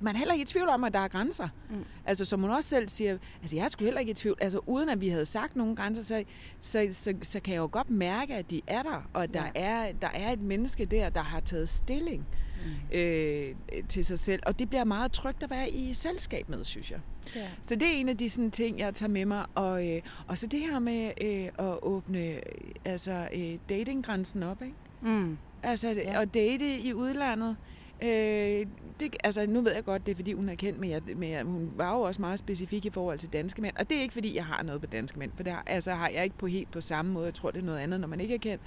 [0.00, 1.48] man er heller ikke i tvivl om, at der er grænser.
[1.70, 1.84] Mm.
[2.04, 4.88] Altså som hun også selv siger, altså jeg sgu heller ikke i tvivl, altså uden
[4.88, 6.24] at vi havde sagt nogle grænser, så,
[6.60, 9.44] så, så, så kan jeg jo godt mærke, at de er der, og at der,
[9.44, 9.50] ja.
[9.54, 12.18] er, der er et menneske der, der har taget stilling.
[12.18, 12.98] Mm mm.
[12.98, 13.54] øh,
[13.88, 14.42] til sig selv.
[14.46, 17.00] Og det bliver meget trygt at være i selskab med, synes jeg.
[17.36, 17.48] Ja.
[17.62, 19.46] Så det er en af de sådan, ting, jeg tager med mig.
[19.54, 22.40] Og, øh, og så det her med øh, at åbne
[22.84, 24.62] altså, øh, datinggrænsen op.
[24.62, 24.74] Ikke?
[25.02, 25.38] Mm.
[25.62, 26.22] Altså ja.
[26.22, 27.56] at date i udlandet.
[28.02, 28.66] Øh,
[29.00, 31.46] det, altså, nu ved jeg godt, det er fordi, hun er kendt, men, jeg, men
[31.46, 33.76] hun var jo også meget specifik i forhold til danske mænd.
[33.76, 35.94] Og det er ikke fordi, jeg har noget på danske mænd, for det har, altså,
[35.94, 37.26] har jeg ikke på helt på samme måde.
[37.26, 38.62] Jeg tror, det er noget andet, når man ikke er kendt.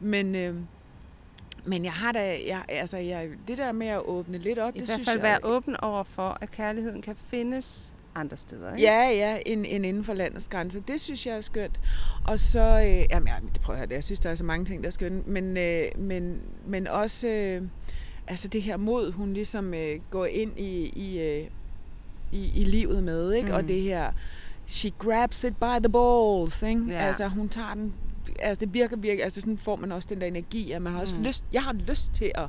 [0.00, 0.54] Men, øh,
[1.66, 4.80] men jeg har da, jeg, altså jeg, det der med at åbne lidt op, I
[4.80, 5.16] det synes jeg...
[5.16, 8.82] I hvert fald være åben over for, at kærligheden kan findes andre steder, ikke?
[8.82, 10.80] Ja, ja, end, end inden for landets grænser.
[10.80, 11.80] Det synes jeg er skønt.
[12.24, 14.82] Og så, øh, jamen, jeg, det prøver jeg, jeg synes, der er så mange ting,
[14.82, 17.62] der er skønt, men, øh, men, men også, øh,
[18.26, 21.46] altså det her mod, hun ligesom øh, går ind i, i, øh,
[22.32, 23.48] i, i livet med, ikke?
[23.48, 23.54] Mm.
[23.54, 24.12] Og det her,
[24.66, 26.84] she grabs it by the balls, ikke?
[26.88, 27.06] Ja.
[27.06, 27.92] Altså hun tager den
[28.38, 31.00] altså det virker virkelig, altså sådan får man også den der energi, at man har
[31.00, 31.22] også mm.
[31.22, 32.46] lyst, jeg har lyst til at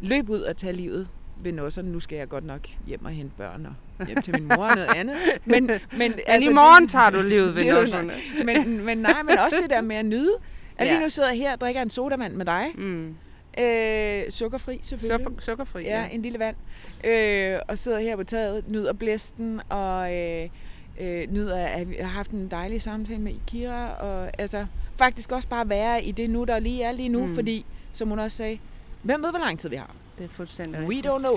[0.00, 1.08] løbe ud og tage livet
[1.42, 3.66] ved noget, så nu skal jeg godt nok hjem og hente børn
[3.98, 5.16] og hjem til min mor og noget andet.
[5.44, 8.12] Men, men, men altså, i morgen tager du livet ved noget.
[8.44, 10.36] Men, men nej, men også det der med at nyde.
[10.78, 10.92] At ja.
[10.92, 12.66] lige nu sidder jeg her og drikker en sodavand med dig.
[12.74, 13.14] Mm.
[13.58, 15.24] Øh, sukkerfri selvfølgelig.
[15.24, 16.00] Sukker, sukkerfri, ja.
[16.00, 16.08] ja.
[16.08, 16.56] en lille vand.
[17.04, 20.48] Øh, og sidder her på taget, nyder blæsten og øh,
[21.00, 23.92] øh, nyder, at vi har haft en dejlig samtale med Kira.
[23.92, 24.66] Og altså,
[24.98, 27.34] faktisk også bare være i det nu, der lige er lige nu, mm.
[27.34, 28.58] fordi, som hun også sagde,
[29.02, 29.94] hvem ved, hvor lang tid vi har?
[30.18, 31.36] Det er fuldstændig We don't know.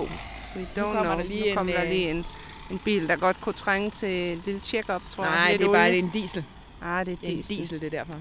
[0.56, 1.04] We don't nu know.
[1.04, 2.24] Der lige nu kommer en, der lige en,
[2.70, 5.42] en bil, der godt kunne trænge til en lille check-up, tror nej, jeg.
[5.42, 6.44] Nej, det er bare en diesel.
[6.82, 7.52] Ah, det er diesel.
[7.52, 8.20] En diesel, det er derfor.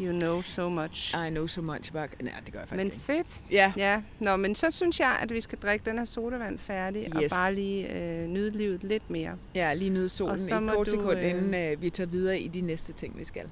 [0.00, 1.14] You know so much.
[1.26, 2.22] I know so much about...
[2.22, 3.04] Nej, det gør jeg faktisk men ikke.
[3.04, 3.42] fedt.
[3.50, 3.72] Ja.
[3.76, 4.00] ja.
[4.18, 7.14] Nå, men så synes jeg, at vi skal drikke den her sodavand færdig, yes.
[7.14, 9.36] og bare lige øh, nyde livet lidt mere.
[9.54, 11.30] Ja, lige nyde solen i et kort sekund, øh...
[11.30, 13.44] inden øh, vi tager videre i de næste ting, vi skal.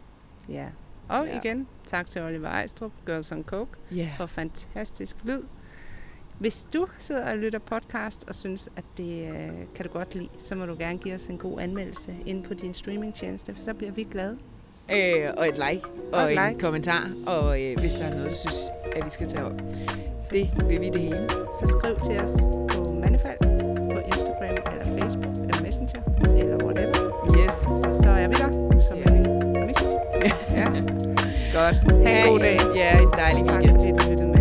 [0.48, 0.66] Ja.
[1.08, 1.38] Og ja.
[1.38, 4.16] igen, tak til Oliver Ejstrup, Girls on Coke, yeah.
[4.16, 5.42] for fantastisk lyd.
[6.38, 10.28] Hvis du sidder og lytter podcast og synes, at det øh, kan du godt lide,
[10.38, 13.74] så må du gerne give os en god anmeldelse ind på din streamingtjeneste, for så
[13.74, 14.38] bliver vi glade.
[14.92, 16.60] Øh, og et like, og, og et en like.
[16.60, 18.58] kommentar, og øh, hvis der er noget, du synes,
[18.96, 19.60] at vi skal tage op.
[20.20, 21.28] Så, det vil vi det hele.
[21.30, 22.32] Så skriv til os
[22.88, 23.38] på Mandefald,
[23.92, 26.02] på Instagram, eller Facebook, eller Messenger,
[26.38, 27.46] eller whatever.
[27.46, 27.54] Yes.
[28.02, 28.67] Så er vi der,
[30.22, 30.32] mis.
[30.56, 30.64] ja.
[31.54, 31.76] Godt.
[32.06, 32.58] Ha' en god dag.
[32.76, 33.78] Ja, en dejlig tak, weekend.
[33.80, 34.37] Fordi du lyttede med.